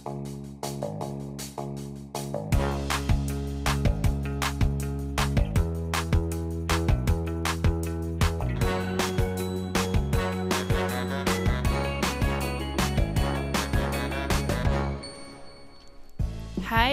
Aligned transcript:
Hei 0.00 0.06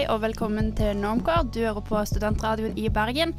og 0.08 0.20
velkommen 0.20 0.74
til 0.76 0.96
Normcore. 0.96 1.46
Du 1.48 1.60
hører 1.60 1.80
på 1.80 2.04
Studentradioen 2.04 2.76
i 2.76 2.88
Bergen. 2.92 3.32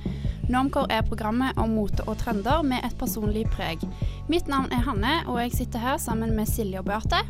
Normcore 0.49 0.89
er 0.89 1.05
programmet 1.05 1.53
om 1.61 1.69
mote 1.77 2.01
og 2.07 2.17
trender 2.17 2.63
med 2.65 2.81
et 2.81 2.97
personlig 2.97 3.45
preg. 3.53 3.85
Mitt 4.29 4.49
navn 4.49 4.73
er 4.73 4.81
Hanne, 4.87 5.19
og 5.27 5.37
jeg 5.43 5.53
sitter 5.53 5.79
her 5.83 6.01
sammen 6.01 6.33
med 6.33 6.49
Silje 6.49 6.81
og 6.81 6.89
Beate. 6.89 7.21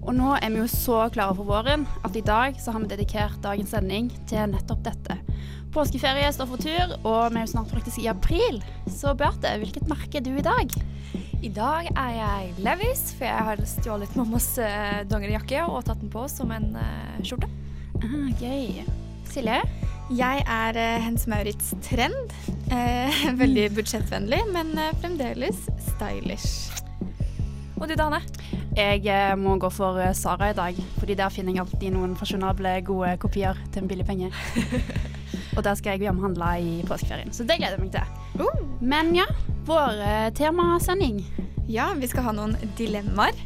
Og 0.00 0.14
nå 0.16 0.32
er 0.38 0.48
vi 0.48 0.62
jo 0.62 0.68
så 0.70 1.04
klare 1.12 1.36
for 1.36 1.48
våren 1.48 1.84
at 2.06 2.16
i 2.16 2.24
dag 2.24 2.56
så 2.60 2.72
har 2.72 2.82
vi 2.84 2.92
dedikert 2.92 3.40
dagens 3.44 3.74
sending 3.74 4.08
til 4.30 4.52
nettopp 4.54 4.82
dette. 4.86 5.18
Påskeferie 5.70 6.30
står 6.34 6.48
for 6.50 6.62
tur, 6.62 6.94
og 7.06 7.30
vi 7.30 7.38
er 7.38 7.44
jo 7.44 7.52
snart 7.52 7.70
faktisk 7.70 8.00
i 8.02 8.08
april. 8.10 8.58
Så 8.90 9.12
Bjarte, 9.14 9.52
hvilket 9.60 9.86
merke 9.90 10.18
er 10.18 10.24
du 10.26 10.32
i 10.34 10.42
dag? 10.42 10.74
I 11.40 11.50
dag 11.54 11.86
er 11.94 12.10
jeg 12.16 12.50
Levis, 12.64 13.04
for 13.16 13.28
jeg 13.28 13.46
har 13.50 13.62
stjålet 13.68 14.16
mammas 14.18 14.48
uh, 14.58 15.04
dongerijakke 15.08 15.62
og 15.68 15.84
tatt 15.86 16.02
den 16.02 16.10
på 16.12 16.26
som 16.32 16.50
en 16.56 16.74
uh, 16.74 17.22
skjorte. 17.22 17.48
Ah, 18.02 18.28
gøy. 18.40 18.82
Silje? 19.30 19.62
Jeg 20.10 20.42
er 20.42 20.80
uh, 20.80 20.98
Hens 21.06 21.28
Maurits 21.30 21.72
Trend. 21.86 22.34
Veldig 23.42 23.70
budsjettvennlig, 23.78 24.42
men 24.54 24.74
fremdeles 25.00 25.66
stylish. 25.92 26.79
Og 27.80 27.88
du 27.88 27.94
Dane? 27.96 28.20
Jeg 28.76 29.06
eh, 29.08 29.34
må 29.40 29.56
gå 29.58 29.70
for 29.72 29.96
eh, 29.98 30.12
Sara 30.14 30.50
i 30.52 30.56
dag, 30.56 30.76
fordi 31.00 31.16
der 31.16 31.32
finner 31.32 31.56
jeg 31.56 31.64
alltid 31.64 31.94
noen 31.94 32.12
fasjonable, 32.18 32.74
gode 32.84 33.14
kopier 33.22 33.58
til 33.72 33.82
en 33.82 33.88
billig 33.90 34.04
penge. 34.06 34.28
Og 35.56 35.64
der 35.64 35.74
skal 35.78 35.96
jeg 35.96 36.04
hjemhandle 36.04 36.50
i 36.60 36.74
påskeferien, 36.86 37.32
så 37.32 37.46
det 37.48 37.56
gleder 37.58 37.80
jeg 37.80 37.86
meg 37.86 37.94
til. 37.96 38.44
Uh. 38.44 38.60
Men 38.84 39.14
ja, 39.16 39.24
vår 39.68 40.02
eh, 40.04 40.28
temasending. 40.36 41.22
Ja, 41.70 41.90
vi 41.96 42.10
skal 42.10 42.28
ha 42.28 42.36
noen 42.36 42.56
dilemmaer. 42.78 43.38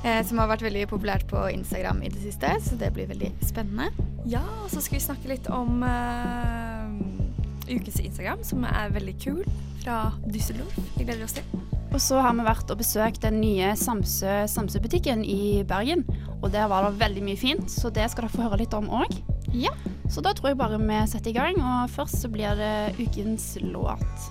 Eh, 0.00 0.22
som 0.24 0.40
har 0.40 0.48
vært 0.48 0.64
veldig 0.64 0.86
populært 0.88 1.26
på 1.28 1.42
Instagram 1.52 2.00
i 2.06 2.08
det 2.12 2.22
siste, 2.22 2.54
så 2.64 2.78
det 2.80 2.88
blir 2.96 3.10
veldig 3.10 3.34
spennende. 3.44 3.90
Ja, 4.24 4.40
og 4.64 4.70
så 4.72 4.80
skal 4.80 4.96
vi 4.96 5.04
snakke 5.04 5.34
litt 5.34 5.50
om 5.52 5.84
eh, 5.84 7.74
ukens 7.74 8.00
Instagram, 8.00 8.40
som 8.48 8.64
er 8.64 8.96
veldig 8.96 9.18
kul, 9.20 9.44
fra 9.84 10.06
Düsseldorf. 10.24 10.80
Vi 10.96 11.04
gleder 11.04 11.28
oss 11.28 11.36
til. 11.36 11.69
Og 11.90 11.98
så 11.98 12.20
har 12.22 12.34
vi 12.38 12.44
vært 12.46 12.70
og 12.70 12.78
besøkt 12.78 13.24
den 13.24 13.40
nye 13.42 13.72
Samsø 13.74 14.44
Samsø-butikken 14.46 15.24
i 15.26 15.64
Bergen. 15.66 16.04
Og 16.38 16.52
der 16.54 16.68
var 16.70 16.86
det 16.86 17.00
veldig 17.00 17.24
mye 17.26 17.38
fint, 17.38 17.66
så 17.66 17.90
det 17.90 18.04
skal 18.12 18.28
dere 18.28 18.34
få 18.36 18.44
høre 18.46 18.60
litt 18.60 18.76
om 18.78 18.86
òg. 19.00 19.16
Ja. 19.50 19.72
Så 20.06 20.22
da 20.22 20.30
tror 20.30 20.52
jeg 20.52 20.60
bare 20.60 20.78
vi 20.78 21.00
setter 21.10 21.32
i 21.32 21.34
gang, 21.34 21.58
og 21.58 21.90
først 21.90 22.22
så 22.22 22.30
blir 22.30 22.54
det 22.58 22.94
ukens 23.02 23.56
låt. 23.64 24.30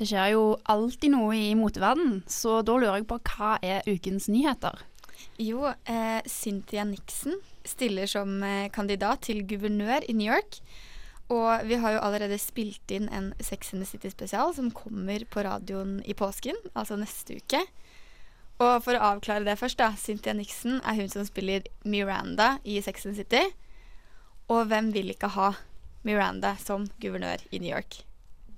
Det 0.00 0.08
skjer 0.08 0.32
jo 0.32 0.44
alltid 0.72 1.12
noe 1.14 1.36
i 1.36 1.54
moteverdenen, 1.54 2.22
så 2.26 2.58
da 2.66 2.74
lurer 2.74 2.98
jeg 2.98 3.06
på 3.06 3.20
hva 3.30 3.54
er 3.62 3.86
ukens 3.86 4.26
nyheter? 4.32 4.82
Jo, 5.38 5.70
eh, 5.86 6.22
Cynthia 6.26 6.86
Nixon 6.88 7.38
stiller 7.68 8.06
som 8.10 8.42
eh, 8.42 8.68
kandidat 8.72 9.22
til 9.28 9.42
guvernør 9.48 10.06
i 10.08 10.14
New 10.16 10.28
York. 10.32 10.60
Og 11.30 11.62
vi 11.68 11.76
har 11.78 11.92
jo 11.94 12.00
allerede 12.02 12.38
spilt 12.42 12.90
inn 12.90 13.06
en 13.14 13.28
Sex 13.40 13.72
and 13.74 13.84
the 13.84 13.86
City-spesial 13.86 14.54
som 14.56 14.70
kommer 14.74 15.22
på 15.30 15.44
radioen 15.46 16.00
i 16.04 16.14
påsken, 16.18 16.56
altså 16.74 16.96
neste 16.98 17.36
uke. 17.38 17.60
Og 18.60 18.82
for 18.84 18.92
å 18.98 19.04
avklare 19.14 19.46
det 19.46 19.54
først, 19.60 19.78
da. 19.80 19.92
Cynthia 19.96 20.34
Nixon 20.36 20.80
er 20.84 20.98
hun 20.98 21.08
som 21.08 21.24
spiller 21.24 21.62
Miranda 21.84 22.58
i 22.68 22.80
Sex 22.84 23.06
and 23.06 23.14
the 23.16 23.22
City. 23.22 23.54
Og 24.50 24.66
hvem 24.68 24.90
vil 24.92 25.12
ikke 25.14 25.30
ha 25.36 25.52
Miranda 26.04 26.56
som 26.60 26.88
guvernør 27.00 27.46
i 27.54 27.60
New 27.62 27.70
York? 27.70 28.02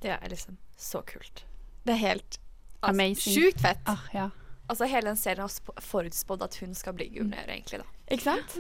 Det 0.02 0.10
er 0.16 0.32
liksom 0.32 0.56
så 0.80 1.04
kult. 1.06 1.44
Det 1.84 1.92
er 1.94 2.00
helt 2.06 2.38
Amazing. 2.82 3.36
sjukt 3.36 3.60
fett. 3.62 3.78
Ah, 3.86 4.02
ja. 4.14 4.30
Altså 4.70 4.88
Hele 4.88 5.12
den 5.12 5.16
serien 5.20 5.44
har 5.44 5.52
sp- 5.52 5.76
forutspådd 5.84 6.42
at 6.48 6.56
hun 6.62 6.72
skal 6.74 6.96
bli 6.96 7.10
guvernør, 7.12 7.46
egentlig. 7.52 7.82
da. 7.84 7.86
Ikke 8.10 8.24
sant? 8.24 8.56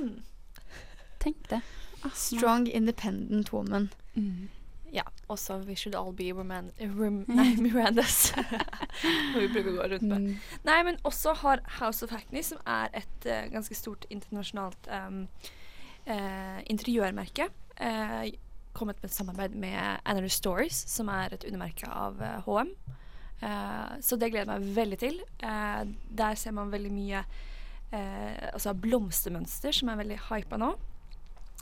Tenk 1.22 1.48
det. 1.50 1.60
Ah, 2.02 2.10
Strong, 2.18 2.66
independent 2.68 3.52
woman. 3.52 3.88
Mm. 4.14 4.50
Ja, 4.92 5.06
Og 5.28 5.38
så 5.38 5.56
We 5.64 5.76
Should 5.78 5.94
All 5.96 6.12
Be 6.12 6.32
Roman 6.36 6.70
Rom 6.80 7.22
nei, 7.28 7.54
Mirandas. 7.56 8.34
Vi 9.38 9.46
bruker 9.48 9.70
å 9.70 9.76
gå 9.78 9.86
rundt 9.94 10.04
med. 10.04 10.26
Mm. 10.26 10.58
Nei, 10.68 10.78
men 10.84 10.98
også 11.08 11.32
har 11.40 11.62
House 11.78 12.04
of 12.04 12.12
Hackney, 12.12 12.42
som 12.44 12.60
er 12.68 12.92
et 13.00 13.28
uh, 13.30 13.46
ganske 13.54 13.78
stort 13.78 14.04
internasjonalt 14.12 14.90
um, 14.92 15.22
uh, 16.10 16.60
interiørmerke, 16.68 17.48
uh, 17.80 18.26
kommet 18.76 19.00
med 19.00 19.10
et 19.10 19.16
samarbeid 19.16 19.56
med 19.56 20.02
Annery 20.04 20.28
Stories, 20.28 20.84
som 20.90 21.08
er 21.12 21.32
et 21.32 21.44
undermerke 21.48 21.88
av 21.88 22.20
eh, 22.24 22.38
HM. 22.46 22.70
Eh, 23.42 23.98
så 24.00 24.16
det 24.16 24.30
gleder 24.32 24.46
jeg 24.46 24.62
meg 24.62 24.76
veldig 24.76 24.98
til. 25.02 25.18
Eh, 25.44 25.82
der 26.18 26.38
ser 26.40 26.54
man 26.56 26.72
veldig 26.72 26.92
mye 26.94 27.22
eh, 27.92 28.48
altså 28.52 28.74
blomstermønster, 28.78 29.74
som 29.76 29.90
er 29.92 30.00
veldig 30.00 30.18
hypa 30.30 30.60
nå. 30.60 30.72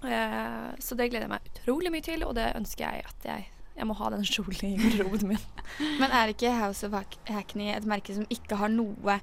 Eh, 0.04 0.68
så 0.80 0.96
det 0.96 1.10
gleder 1.10 1.26
jeg 1.28 1.34
meg 1.34 1.50
utrolig 1.52 1.92
mye 1.94 2.06
til, 2.06 2.24
og 2.26 2.36
det 2.38 2.52
ønsker 2.56 2.86
jeg 2.86 3.08
at 3.10 3.32
jeg 3.32 3.48
jeg 3.80 3.86
må 3.88 3.94
ha 3.96 4.10
den 4.12 4.24
kjolen 4.28 4.74
i 4.74 4.76
garderoben 4.76 5.30
min. 5.30 5.44
Men 6.02 6.12
er 6.12 6.34
ikke 6.34 6.50
House 6.52 6.84
of 6.84 6.96
Hackney 7.30 7.70
et 7.72 7.86
merke 7.88 8.12
som 8.12 8.26
ikke 8.28 8.58
har 8.60 8.68
noe 8.68 9.14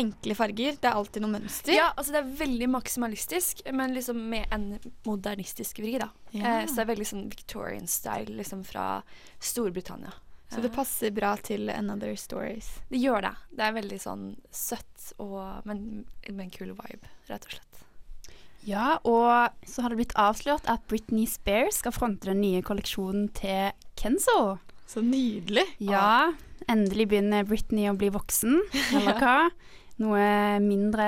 enkle 0.00 0.34
farger? 0.34 0.78
Det 0.80 0.90
er 0.90 0.98
alltid 0.98 1.22
noe 1.22 1.34
mønster. 1.36 1.74
Ja, 1.76 1.92
altså 1.94 2.16
det 2.16 2.22
er 2.22 2.32
veldig 2.40 2.68
maksimalistisk, 2.72 3.62
men 3.72 3.94
liksom 3.94 4.18
med 4.32 4.50
en 4.52 4.66
modernistisk 5.06 5.78
vri, 5.84 5.94
da. 6.02 6.10
Ja. 6.32 6.42
Eh, 6.42 6.66
så 6.66 6.80
det 6.80 6.86
er 6.86 6.92
veldig 6.92 7.08
sånn 7.12 7.28
Victorian 7.30 7.86
style, 7.90 8.34
liksom 8.40 8.64
fra 8.66 8.88
Storbritannia. 9.38 10.16
Så 10.50 10.60
det 10.62 10.70
passer 10.70 11.10
bra 11.10 11.32
til 11.42 11.70
Another 11.70 12.14
Stories. 12.16 12.68
Det 12.88 13.00
gjør 13.02 13.24
det. 13.26 13.32
Det 13.58 13.64
er 13.66 13.72
veldig 13.74 13.98
sånn 13.98 14.28
søtt, 14.54 15.08
og, 15.18 15.40
men 15.66 16.04
med 16.28 16.44
en 16.44 16.52
kul 16.54 16.70
vibe, 16.70 17.10
rett 17.26 17.48
og 17.48 17.56
slett. 17.56 17.65
Ja, 18.66 18.96
og 19.06 19.54
så 19.68 19.84
har 19.84 19.92
det 19.92 20.00
blitt 20.00 20.14
avslørt 20.18 20.66
at 20.70 20.82
Britney 20.90 21.26
Spears 21.30 21.78
skal 21.82 21.94
fronte 21.94 22.26
den 22.32 22.40
nye 22.42 22.62
kolleksjonen 22.66 23.28
til 23.36 23.70
Kenzo. 23.98 24.56
Så 24.90 25.02
nydelig. 25.06 25.64
Ja, 25.82 26.32
endelig 26.70 27.06
begynner 27.12 27.46
Britney 27.46 27.86
å 27.90 27.94
bli 27.98 28.10
voksen, 28.14 28.58
eller 28.98 29.20
hva? 29.22 29.36
Noe 30.02 30.26
mindre 30.62 31.06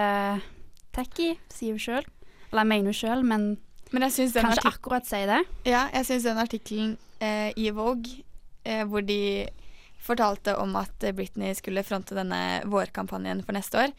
tacky, 0.96 1.34
sier 1.52 1.74
hun 1.74 1.82
sjøl. 1.82 2.06
Eller 2.48 2.62
jeg 2.64 2.70
mener 2.70 2.92
hun 2.92 2.96
sjøl, 3.00 3.26
men 3.26 3.48
Men 3.92 4.04
jeg 4.06 4.30
kan 4.36 4.52
ikke 4.54 4.72
akkurat 4.76 5.06
si 5.08 5.20
det. 5.28 5.42
ja, 5.64 5.86
jeg 5.94 6.04
synes 6.06 6.26
den 6.28 6.40
artikkelen 6.42 6.96
eh, 7.24 7.50
i 7.56 7.70
Vogue 7.72 8.22
eh, 8.64 8.84
hvor 8.84 9.00
de 9.04 9.48
fortalte 9.98 10.54
om 10.60 10.76
at 10.78 11.04
Britney 11.16 11.54
skulle 11.56 11.82
fronte 11.84 12.14
denne 12.16 12.62
vårkampanjen 12.68 13.42
for 13.44 13.56
neste 13.56 13.80
år, 13.82 13.94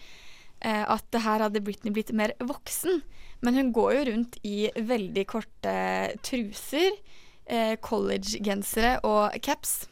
at 0.61 1.05
det 1.11 1.21
her 1.23 1.39
hadde 1.45 1.61
Britney 1.63 1.93
blitt 1.95 2.11
mer 2.13 2.33
voksen. 2.39 3.01
Men 3.41 3.55
hun 3.55 3.71
går 3.73 3.93
jo 3.95 4.01
rundt 4.11 4.37
i 4.43 4.69
veldig 4.75 5.23
korte 5.31 5.73
truser, 6.25 6.91
eh, 7.47 7.75
collegegensere 7.79 8.99
og 9.07 9.37
caps. 9.41 9.87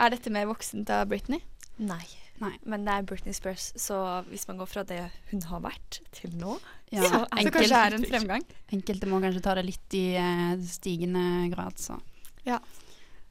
Er 0.00 0.10
dette 0.10 0.30
mer 0.34 0.46
voksent 0.50 0.90
av 0.90 1.06
Britney? 1.08 1.40
Nei. 1.78 2.02
Nei. 2.42 2.56
Men 2.66 2.82
det 2.84 2.90
er 2.96 3.04
Britney 3.06 3.32
Spears, 3.32 3.68
så 3.78 4.24
hvis 4.26 4.48
man 4.48 4.58
går 4.58 4.66
fra 4.66 4.82
det 4.82 4.98
hun 5.30 5.40
har 5.52 5.60
vært, 5.62 6.00
til 6.10 6.32
nå 6.34 6.56
Ja, 6.90 7.02
så, 7.02 7.10
så 7.12 7.20
enkelt- 7.30 7.54
kanskje 7.54 7.68
det 7.70 7.78
er 7.84 7.94
en 7.94 8.04
fremgang? 8.10 8.42
Enkelte 8.74 9.06
må 9.10 9.20
kanskje 9.22 9.42
ta 9.42 9.54
det 9.54 9.64
litt 9.68 9.94
i 9.94 10.02
eh, 10.18 10.56
stigende 10.66 11.48
grad, 11.54 11.78
så 11.78 12.00
Ja. 12.44 12.58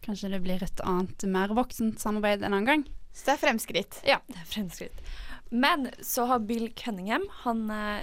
kanskje 0.08 0.32
det 0.32 0.42
blir 0.44 0.64
et 0.64 0.80
annet, 0.88 1.24
mer 1.28 1.50
voksent 1.50 2.00
samarbeid 2.00 2.44
en 2.44 2.54
annen 2.54 2.66
gang. 2.66 2.86
Så 3.14 3.26
det 3.28 3.36
er 3.36 3.44
fremskritt. 3.48 4.00
Ja, 4.08 4.18
det 4.32 4.40
er 4.40 4.48
fremskritt. 4.50 5.04
Men 5.54 5.90
så 6.02 6.26
har 6.26 6.40
Bill 6.50 6.72
Cunningham, 6.74 7.28
han 7.44 7.70
eh, 7.70 8.02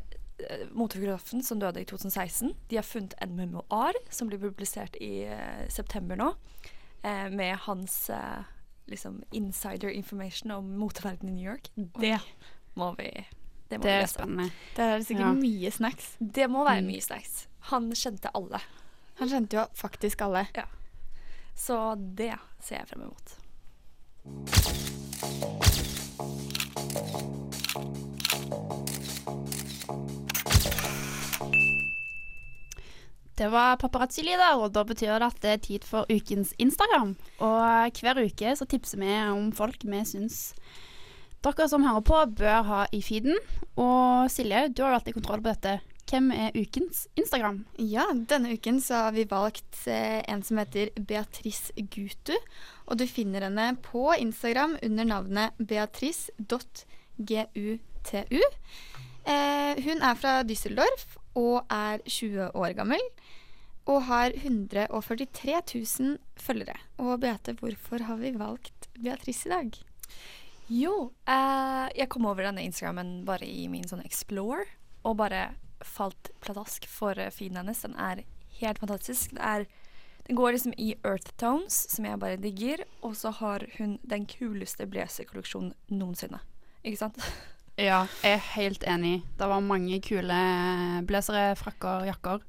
motorfotografen 0.70 1.43
som 1.44 1.58
døde 1.61 1.81
i 1.82 1.85
2016, 1.91 2.52
de 2.70 2.76
har 2.79 2.87
funnet 2.87 3.14
en 3.19 3.35
memoar 3.37 3.93
som 4.11 4.31
blir 4.31 4.38
publisert 4.38 4.94
i 5.02 5.25
eh, 5.26 5.67
september 5.69 6.17
nå, 6.20 6.29
eh, 7.02 7.26
med 7.35 7.56
hans 7.67 7.97
eh, 8.14 8.44
liksom 8.87 9.19
insider 9.32 9.91
information 9.91 10.50
om 10.55 10.70
moteverdenen 10.79 11.35
i 11.35 11.41
New 11.43 11.50
York. 11.52 11.69
Det 11.76 12.20
må 12.79 12.93
vi 12.99 13.11
det 13.70 13.79
må 13.79 13.82
Det 13.82 13.91
vi 13.91 13.97
er 13.97 14.00
lese. 14.02 14.14
spennende. 14.14 14.50
Det 14.76 14.85
er 14.87 14.99
sikkert 15.06 15.26
Ja. 15.26 15.32
mye 15.43 15.70
snacks. 15.70 16.17
Det 16.19 16.49
må 16.50 16.64
være 16.67 16.81
Mm. 16.82 16.87
mye 16.91 17.00
snacks. 17.02 17.47
Han 17.70 17.91
kjente 17.93 18.31
alle, 18.35 18.61
Han 19.19 19.29
kjente 19.29 19.52
jo 19.58 19.67
faktisk 19.75 20.20
alle. 20.23 20.47
så 21.55 21.94
det 22.17 22.35
ser 22.61 22.76
jeg 22.76 22.88
frem 22.88 23.02
imot. 23.02 23.37
Det 33.40 33.46
var 33.48 33.78
paparazzi-lyder, 33.81 34.58
og 34.60 34.75
da 34.75 34.82
betyr 34.84 35.14
det 35.16 35.28
at 35.31 35.38
det 35.40 35.50
er 35.50 35.60
tid 35.64 35.84
for 35.88 36.04
ukens 36.12 36.52
Instagram. 36.60 37.14
Og 37.40 37.96
hver 37.96 38.19
uke 38.20 38.50
så 38.56 38.66
tipser 38.69 39.00
vi 39.00 39.14
om 39.32 39.48
folk 39.56 39.81
vi 39.88 40.00
syns 40.04 40.52
dere 41.40 41.69
som 41.72 41.87
hører 41.87 42.04
på, 42.04 42.19
bør 42.37 42.66
ha 42.69 42.81
i 42.92 43.00
feeden. 43.00 43.38
Og 43.81 44.28
Silje, 44.28 44.69
du 44.69 44.82
har 44.84 44.92
jo 44.92 44.98
alltid 44.98 45.16
kontroll 45.16 45.40
på 45.40 45.54
dette. 45.54 45.81
Hvem 46.10 46.28
er 46.37 46.58
ukens 46.58 47.06
Instagram? 47.16 47.62
Ja, 47.78 48.04
denne 48.12 48.52
uken 48.52 48.81
så 48.84 49.06
har 49.06 49.12
vi 49.16 49.25
valgt 49.31 49.87
eh, 49.88 50.20
en 50.28 50.42
som 50.44 50.60
heter 50.60 50.92
Beatrice 51.00 51.72
Gutu. 51.94 52.37
Og 52.92 53.00
du 53.00 53.06
finner 53.08 53.46
henne 53.46 53.70
på 53.81 54.04
Instagram 54.19 54.76
under 54.84 55.08
navnet 55.14 55.56
beatrice.gutu. 55.56 58.37
Eh, 59.25 59.81
hun 59.87 60.02
er 60.02 60.14
fra 60.20 60.42
Düsseldorf 60.44 61.19
og 61.38 61.66
er 61.70 62.02
20 62.06 62.50
år 62.54 62.74
gammel. 62.78 63.02
Og 63.90 64.04
har 64.06 64.34
143 64.36 65.60
000 65.74 66.18
følgere. 66.38 66.76
Og 66.98 67.20
Beate, 67.20 67.56
hvorfor 67.58 68.04
har 68.06 68.20
vi 68.20 68.34
valgt 68.38 68.90
Beatrice 68.94 69.48
i 69.48 69.52
dag? 69.52 69.80
Jo, 70.70 71.10
eh, 71.26 71.88
jeg 71.98 72.08
kom 72.12 72.28
over 72.30 72.46
denne 72.46 72.62
Instagrammen 72.62 73.24
bare 73.26 73.48
i 73.48 73.66
min 73.68 73.88
sånn 73.88 74.04
explore, 74.06 74.68
og 75.02 75.16
bare 75.18 75.56
falt 75.82 76.30
pladask 76.44 76.86
for 76.86 77.18
feeden 77.34 77.58
hennes. 77.58 77.82
Den 77.82 77.96
er 77.98 78.22
helt 78.60 78.78
fantastisk. 78.78 79.34
Det 79.34 79.42
er, 79.42 79.66
den 80.28 80.38
går 80.38 80.54
liksom 80.54 80.76
i 80.78 80.92
earth 81.02 81.32
tones, 81.40 81.80
som 81.90 82.06
jeg 82.06 82.20
bare 82.22 82.38
digger, 82.38 82.84
og 83.02 83.16
så 83.18 83.32
har 83.40 83.66
hun 83.78 83.98
den 84.06 84.28
kuleste 84.30 84.86
blazerkolleksjonen 84.86 85.74
noensinne. 85.90 86.42
Ikke 86.84 87.02
sant? 87.02 87.18
Ja, 87.80 88.04
jeg 88.20 88.36
er 88.36 88.46
helt 88.54 88.84
enig. 88.84 89.16
Det 89.40 89.48
var 89.48 89.64
mange 89.64 90.00
kule 90.04 90.40
blazere, 91.08 91.54
frakker, 91.56 92.06
jakker 92.10 92.44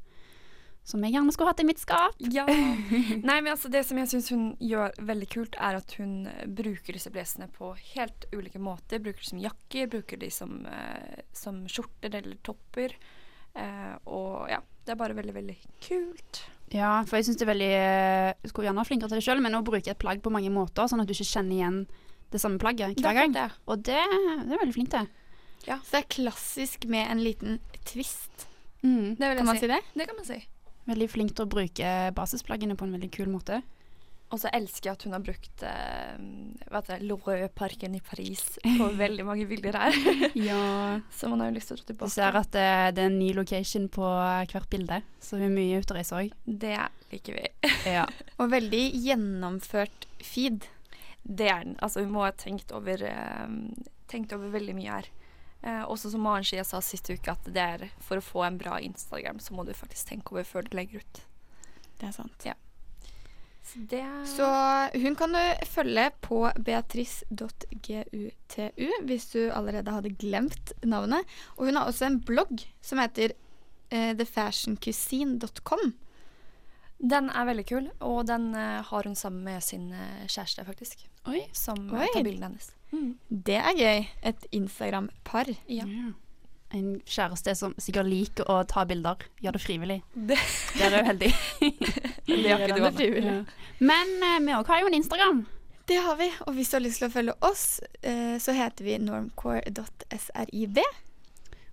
som 0.92 1.04
jeg 1.06 1.14
gjerne 1.14 1.34
skulle 1.34 1.52
hatt 1.52 1.62
i 1.62 1.68
mitt 1.68 1.82
skap. 1.82 2.18
Ja. 2.34 2.46
Nei, 3.28 3.38
men 3.38 3.52
altså 3.54 3.70
det 3.72 3.84
som 3.88 4.00
jeg 4.02 4.10
syns 4.12 4.32
hun 4.34 4.46
gjør 4.62 4.96
veldig 5.12 5.28
kult, 5.32 5.58
er 5.62 5.78
at 5.78 5.94
hun 6.00 6.26
eh, 6.30 6.48
bruker 6.50 6.98
disse 6.98 7.12
blazerne 7.14 7.48
på 7.54 7.72
helt 7.94 8.26
ulike 8.34 8.62
måter. 8.62 9.02
Bruker 9.04 9.22
de 9.22 9.30
som 9.30 9.42
jakker, 9.42 9.92
bruker 9.92 10.22
de 10.22 10.32
som, 10.34 10.58
eh, 10.66 11.22
som 11.38 11.64
skjorter 11.70 12.18
eller 12.18 12.40
topper. 12.46 12.98
Eh, 13.54 13.94
og 14.10 14.50
ja, 14.50 14.62
det 14.86 14.96
er 14.96 15.00
bare 15.00 15.18
veldig, 15.18 15.38
veldig 15.38 15.58
kult. 15.86 16.44
Ja, 16.72 17.02
for 17.06 17.20
jeg 17.20 17.28
syns 17.28 17.42
det 17.42 17.44
er 17.44 17.52
veldig 17.52 17.72
Jeg 17.76 18.50
skulle 18.50 18.70
gjerne 18.70 18.80
vært 18.80 18.90
flinkere 18.94 19.12
til 19.12 19.20
det 19.20 19.26
sjøl, 19.26 19.42
men 19.44 19.58
å 19.60 19.66
bruke 19.68 19.92
et 19.92 20.02
plagg 20.02 20.24
på 20.24 20.32
mange 20.34 20.52
måter, 20.54 20.88
sånn 20.88 21.04
at 21.04 21.10
du 21.10 21.14
ikke 21.14 21.28
kjenner 21.28 21.58
igjen 21.58 21.82
det 22.32 22.40
samme 22.40 22.62
plagget 22.64 22.96
hver 22.96 23.12
er 23.12 23.26
gang. 23.26 23.34
det. 23.36 23.50
Og 23.68 23.84
det, 23.84 24.00
det 24.00 24.56
er 24.56 24.62
veldig 24.64 24.76
flink 24.78 24.94
til. 24.94 25.10
Så 25.66 25.92
det 25.92 26.02
er 26.02 26.10
klassisk 26.16 26.88
med 26.90 27.06
en 27.12 27.22
liten 27.24 27.60
twist. 27.88 28.48
Mm. 28.82 29.16
Det 29.16 29.22
vil 29.22 29.28
jeg 29.30 29.38
Kan 29.38 29.52
man 29.52 29.62
si 29.62 29.70
det? 29.70 29.82
Det 29.94 30.08
kan 30.10 30.18
man 30.18 30.26
si. 30.28 30.40
Veldig 30.90 31.10
flink 31.14 31.36
til 31.38 31.46
å 31.46 31.52
bruke 31.52 31.94
basisplaggene 32.18 32.76
på 32.78 32.88
en 32.88 32.98
veldig 32.98 33.12
kul 33.14 33.30
måte. 33.30 33.62
Og 34.32 34.40
så 34.40 34.48
elsker 34.56 34.88
jeg 34.88 34.96
at 34.96 35.04
hun 35.04 35.14
har 35.16 35.24
brukt 35.26 35.64
eh, 35.68 36.12
hva 36.72 36.80
heter 36.80 37.02
det, 37.02 37.08
Loreux-parken 37.10 37.98
i 37.98 38.02
Paris 38.04 38.46
på 38.64 38.88
veldig 39.04 39.26
mange 39.28 39.48
bilder 39.50 39.76
her. 39.76 39.98
Ja. 40.52 40.62
så 41.18 41.28
man 41.30 41.44
har 41.44 41.52
jo 41.52 41.58
lyst 41.58 41.74
til 41.74 41.82
å 41.82 41.84
dra 41.84 42.08
Du 42.08 42.14
ser 42.14 42.40
at 42.40 42.52
det, 42.56 42.68
det 42.96 43.04
er 43.04 43.12
en 43.12 43.20
ny 43.20 43.34
location 43.36 43.90
på 43.92 44.08
hvert 44.54 44.70
bilde, 44.72 45.02
så 45.20 45.36
hun 45.36 45.50
er 45.50 45.56
mye 45.58 45.82
ute 45.82 45.92
og 45.92 46.00
reiser 46.00 46.22
òg. 46.22 46.36
Det 46.46 46.78
liker 47.12 47.40
vi. 47.42 47.74
Ja. 47.92 48.06
Og 48.40 48.54
veldig 48.54 48.84
gjennomført 49.04 50.08
feed. 50.24 50.70
Det 51.24 51.52
er 51.52 51.66
den. 51.68 51.76
Altså, 51.84 52.06
hun 52.06 52.16
må 52.16 52.24
ha 52.24 52.32
tenkt 52.32 52.72
over, 52.74 53.04
eh, 53.04 53.52
tenkt 54.12 54.32
over 54.38 54.56
veldig 54.56 54.78
mye 54.80 55.02
her. 55.02 55.12
Eh, 55.62 55.84
også 55.86 56.10
som 56.12 56.22
Maren 56.26 56.44
Skia 56.48 56.64
sa 56.66 56.80
sist 56.82 57.10
uke, 57.12 57.32
at 57.32 57.44
det 57.46 57.62
er 57.62 57.90
for 58.02 58.18
å 58.18 58.22
få 58.26 58.44
en 58.48 58.58
bra 58.62 58.80
Instagram, 58.82 59.40
så 59.40 59.54
må 59.54 59.64
du 59.68 59.74
faktisk 59.78 60.08
tenke 60.10 60.32
over 60.34 60.44
før 60.48 60.62
du 60.66 60.70
legger 60.78 61.00
ut. 61.04 61.16
Det 62.02 62.08
er 62.10 62.14
sant. 62.16 62.48
Så 63.62 63.78
det 63.88 64.02
Så 64.26 64.46
hun 65.04 65.16
kan 65.16 65.32
du 65.38 65.44
følge 65.70 66.10
på 66.26 66.52
beatrice.gutu 66.58 68.72
hvis 69.06 69.26
du 69.32 69.52
allerede 69.54 69.92
hadde 69.94 70.16
glemt 70.18 70.74
navnet. 70.82 71.22
Og 71.58 71.66
hun 71.70 71.76
har 71.78 71.86
også 71.86 72.06
en 72.10 72.22
blogg 72.26 72.66
som 72.82 72.98
heter 73.04 73.30
eh, 73.92 74.16
thefashioncuisine.com. 74.18 75.94
Den 77.02 77.32
er 77.34 77.48
veldig 77.50 77.66
kul, 77.66 77.88
og 78.06 78.28
den 78.30 78.52
eh, 78.56 78.82
har 78.86 79.04
hun 79.08 79.16
sammen 79.18 79.44
med 79.46 79.64
sin 79.66 79.90
eh, 79.94 80.28
kjæreste, 80.28 80.66
faktisk. 80.66 81.08
Oi. 81.30 81.48
Som 81.54 81.90
Oi. 81.90 82.06
eh, 82.06 82.14
tar 82.14 82.24
bildene 82.26 82.52
hennes. 82.52 82.72
Det 83.30 83.56
er 83.60 83.78
gøy. 83.78 84.04
Et 84.32 84.48
Instagram-par. 84.52 85.52
Ja. 85.70 85.86
Ja. 85.88 86.12
En 86.72 87.02
kjæreste 87.04 87.52
som 87.60 87.74
sikkert 87.84 88.08
liker 88.08 88.48
å 88.48 88.62
ta 88.68 88.86
bilder. 88.88 89.20
Gjør 89.44 89.58
det 89.58 89.62
frivillig. 89.64 89.98
Det, 90.16 90.38
det 90.78 90.86
er 90.88 90.94
du 90.96 91.10
heldig. 91.10 91.32
det 91.60 92.46
har 92.48 92.64
ikke 92.64 92.78
du, 92.78 92.86
Anne. 92.86 92.94
frivillig. 92.96 93.34
Men 93.84 94.14
uh, 94.24 94.38
vi 94.40 94.56
òg 94.56 94.72
har 94.72 94.84
jo 94.84 94.92
en 94.92 95.00
Instagram. 95.02 95.42
Det 95.92 95.98
har 96.00 96.16
vi. 96.22 96.30
Og 96.48 96.56
hvis 96.56 96.72
du 96.72 96.78
har 96.78 96.86
lyst 96.86 97.02
til 97.04 97.10
å 97.10 97.14
følge 97.14 97.36
oss, 97.44 97.66
uh, 98.08 98.38
så 98.40 98.56
heter 98.56 98.88
vi 98.88 98.98
normcore.srib. 99.04 100.80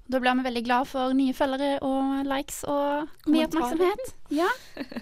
Da 0.09 0.19
blir 0.25 0.38
vi 0.38 0.47
veldig 0.49 0.65
glad 0.65 0.88
for 0.88 1.12
nye 1.15 1.37
følgere 1.37 1.79
og 1.85 2.26
likes 2.26 2.62
og 2.67 3.11
mye 3.29 3.47
oppmerksomhet. 3.47 4.15
Ja. 4.41 4.49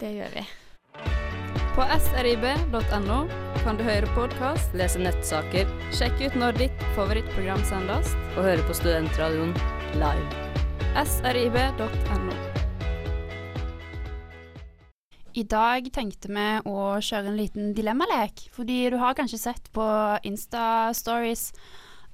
Det 0.01 0.13
gjør 0.19 0.35
vi. 0.37 0.45
På 1.77 1.85
srib.no 2.01 3.17
kan 3.61 3.77
du 3.77 3.83
høre 3.85 4.09
podkast, 4.17 4.73
lese 4.81 4.97
nettsaker, 4.97 5.69
sjekke 5.93 6.31
ut 6.31 6.37
når 6.41 6.55
ditt 6.57 6.85
favorittprogram 6.97 7.61
sendes, 7.69 8.15
og 8.33 8.47
høre 8.47 8.63
på 8.65 8.77
Studentradioen 8.79 9.51
live. 10.01 10.47
srib.no. 11.05 12.37
I 15.37 15.45
dag 15.45 15.91
tenkte 15.93 16.33
vi 16.33 16.47
å 16.65 16.87
kjøre 16.97 17.29
en 17.29 17.37
liten 17.37 17.75
dilemmalek. 17.77 18.47
Fordi 18.57 18.79
du 18.95 18.97
har 19.03 19.19
kanskje 19.19 19.43
sett 19.43 19.69
på 19.77 19.85
Insta-stories 20.25 21.51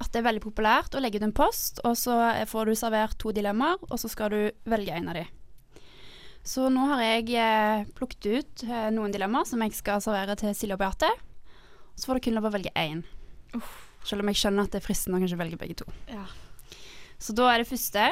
at 0.02 0.10
det 0.10 0.24
er 0.24 0.26
veldig 0.26 0.42
populært 0.42 0.98
å 0.98 1.04
legge 1.04 1.22
ut 1.22 1.28
en 1.28 1.36
post, 1.38 1.78
og 1.86 1.94
så 2.02 2.18
får 2.50 2.66
du 2.66 2.74
servert 2.82 3.14
to 3.22 3.30
dilemmaer, 3.30 3.78
og 3.78 3.94
så 4.02 4.10
skal 4.10 4.34
du 4.34 4.42
velge 4.66 4.98
en 4.98 5.14
av 5.14 5.20
de. 5.20 5.28
Så 6.42 6.66
nå 6.74 6.86
har 6.90 7.02
jeg 7.04 7.28
eh, 7.38 7.84
plukket 7.94 8.26
ut 8.26 8.64
eh, 8.66 8.88
noen 8.94 9.12
dilemmaer 9.14 9.46
som 9.46 9.62
jeg 9.62 9.76
skal 9.78 10.02
servere 10.02 10.34
til 10.38 10.54
Silje 10.58 10.74
og 10.74 10.82
Beate. 10.82 11.10
Så 11.94 12.08
får 12.08 12.18
du 12.18 12.26
kun 12.26 12.38
lov 12.38 12.48
å 12.48 12.54
velge 12.54 12.72
én. 12.78 13.04
Selv 14.02 14.24
om 14.24 14.30
jeg 14.32 14.40
skjønner 14.40 14.66
at 14.66 14.74
det 14.74 14.80
er 14.80 14.86
fristende 14.86 15.20
å 15.20 15.22
kanskje 15.22 15.38
velge 15.38 15.60
begge 15.60 15.76
to. 15.84 15.86
Ja. 16.10 16.24
Så 17.22 17.34
da 17.38 17.46
er 17.52 17.62
det 17.62 17.68
første 17.70 18.08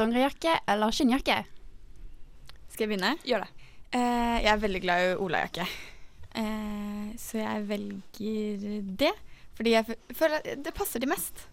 dongerijakke 0.00 0.54
eller 0.72 0.96
skinnjakke. 0.96 1.42
Skal 2.72 2.86
jeg 2.86 2.94
begynne? 2.94 3.12
Gjør 3.28 3.44
det. 3.44 3.68
Eh, 3.96 4.36
jeg 4.40 4.50
er 4.54 4.64
veldig 4.64 4.82
glad 4.84 5.04
i 5.04 5.12
olajakke. 5.26 5.68
Eh, 6.36 7.12
så 7.20 7.42
jeg 7.42 7.68
velger 7.68 8.80
det. 9.04 9.12
Fordi 9.56 9.76
jeg 9.76 10.00
føler 10.16 10.40
at 10.40 10.64
det 10.64 10.74
passer 10.76 11.04
de 11.04 11.08
mest. 11.08 11.46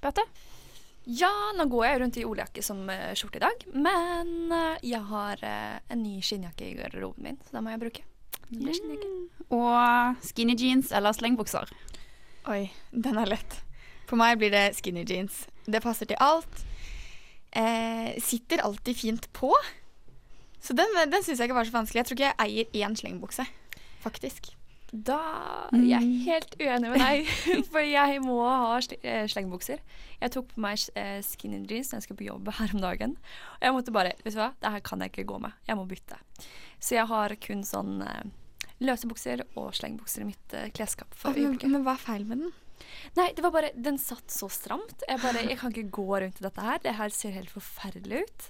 Beate? 0.00 0.24
Ja, 1.08 1.32
nå 1.56 1.64
går 1.72 1.86
jeg 1.86 2.00
rundt 2.02 2.18
i 2.20 2.26
olejakke 2.28 2.62
som 2.64 2.82
uh, 2.90 3.10
skjorte 3.16 3.40
i 3.40 3.44
dag, 3.44 3.64
men 3.72 4.52
uh, 4.52 4.76
jeg 4.84 5.00
har 5.08 5.40
uh, 5.40 5.78
en 5.88 6.02
ny 6.02 6.18
skinnjakke 6.24 6.66
i 6.66 6.76
garderoben 6.76 7.24
min, 7.24 7.38
så 7.46 7.56
da 7.56 7.64
må 7.64 7.72
jeg 7.72 7.82
bruke. 7.82 8.04
Mm. 8.50 9.30
Og 9.54 10.26
skinny 10.26 10.56
jeans 10.58 10.90
eller 10.92 11.14
slengbukser. 11.16 11.70
Oi, 12.50 12.64
den 12.90 13.18
er 13.20 13.30
lett. 13.30 13.60
For 14.10 14.18
meg 14.18 14.40
blir 14.40 14.52
det 14.52 14.72
skinny 14.78 15.04
jeans. 15.06 15.44
Det 15.70 15.82
passer 15.84 16.10
til 16.10 16.18
alt. 16.20 16.64
Eh, 17.50 18.14
sitter 18.22 18.62
alltid 18.66 18.96
fint 18.96 19.32
på. 19.32 19.54
Så 20.60 20.74
den, 20.76 20.86
den 21.10 21.22
syns 21.22 21.38
jeg 21.38 21.48
ikke 21.48 21.58
var 21.60 21.68
så 21.68 21.76
vanskelig. 21.78 22.00
Jeg 22.00 22.08
tror 22.08 22.18
ikke 22.18 22.30
jeg 22.30 22.40
eier 22.46 22.88
én 22.88 22.96
slengbukse, 22.98 23.46
faktisk. 24.02 24.52
Da 24.90 25.18
er 25.70 25.84
jeg 25.86 26.02
er 26.02 26.22
helt 26.26 26.54
uenig 26.58 26.90
med 26.90 27.02
deg, 27.02 27.28
for 27.70 27.84
jeg 27.86 28.22
må 28.24 28.38
ha 28.42 28.78
eh, 28.80 29.26
slengbukser. 29.30 29.82
Jeg 30.20 30.34
tok 30.34 30.48
på 30.50 30.62
meg 30.64 30.82
eh, 30.98 31.20
skinny 31.24 31.60
jeans 31.62 31.92
når 31.92 32.00
jeg 32.00 32.06
skulle 32.08 32.20
på 32.22 32.26
jobb 32.26 32.50
her 32.58 32.74
om 32.74 32.82
dagen. 32.82 33.14
Og 33.60 33.68
jeg 33.68 33.76
måtte 33.76 33.94
bare 33.94 34.16
Vet 34.24 34.34
du 34.34 34.40
hva, 34.40 34.50
det 34.58 34.74
her 34.74 34.84
kan 34.86 35.04
jeg 35.04 35.12
ikke 35.14 35.28
gå 35.30 35.38
med. 35.46 35.54
Jeg 35.68 35.78
må 35.78 35.86
bytte. 35.90 36.18
Så 36.82 36.96
jeg 36.98 37.06
har 37.10 37.36
kun 37.46 37.62
sånn 37.66 38.00
eh, 38.02 38.32
løse 38.82 39.10
bukser 39.10 39.44
og 39.60 39.70
slengbukser 39.78 40.24
i 40.24 40.30
mitt 40.32 40.58
klesskap 40.74 41.14
for 41.14 41.36
men, 41.36 41.50
øyeblikket. 41.50 41.70
men 41.70 41.86
hva 41.86 41.94
er 41.94 42.02
feil 42.02 42.26
med 42.26 42.42
den? 42.46 42.54
Nei, 43.18 43.28
det 43.36 43.44
var 43.44 43.52
bare 43.54 43.70
Den 43.76 43.98
satt 44.00 44.32
så 44.32 44.48
stramt. 44.50 45.04
Jeg 45.06 45.20
bare 45.22 45.44
Jeg 45.44 45.58
kan 45.60 45.74
ikke 45.74 45.92
gå 46.00 46.08
rundt 46.24 46.40
i 46.40 46.46
dette 46.46 46.64
her. 46.64 46.80
Det 46.82 46.96
her 46.98 47.12
ser 47.14 47.36
helt 47.36 47.52
forferdelig 47.52 48.24
ut. 48.24 48.48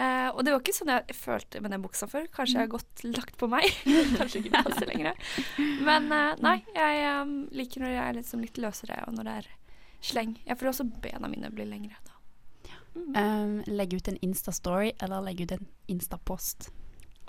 Eh, 0.00 0.28
og 0.32 0.40
det 0.40 0.54
var 0.54 0.62
ikke 0.62 0.72
sånn 0.72 0.88
jeg 0.88 1.16
følte 1.18 1.60
med 1.60 1.74
den 1.74 1.82
buksa 1.84 2.08
før. 2.08 2.28
Kanskje 2.32 2.56
jeg 2.56 2.64
har 2.64 2.72
gått 2.72 3.02
lagt 3.04 3.36
på 3.40 3.48
meg. 3.52 3.66
Kanskje 4.18 4.40
ikke 4.40 4.62
passer 4.64 4.88
lenger. 4.88 5.18
Men 5.84 6.08
eh, 6.08 6.30
nei, 6.44 6.56
jeg 6.76 7.02
um, 7.20 7.34
liker 7.52 7.84
når 7.84 7.92
jeg 7.92 8.04
er 8.04 8.18
liksom 8.20 8.44
litt 8.44 8.60
løsere, 8.62 9.02
og 9.06 9.18
når 9.18 9.28
det 9.28 9.34
er 9.42 9.50
sleng. 10.02 10.36
Jeg 10.46 10.58
føler 10.58 10.72
også 10.72 10.88
bena 11.04 11.30
mine 11.30 11.52
blir 11.52 11.68
lengre 11.68 11.98
da. 12.06 12.16
Um, 12.92 13.60
legge 13.68 13.96
ut 13.96 14.08
en 14.10 14.20
Insta-story 14.24 14.90
eller 15.00 15.24
legge 15.24 15.46
ut 15.46 15.54
en 15.56 15.68
Insta-post. 15.92 16.70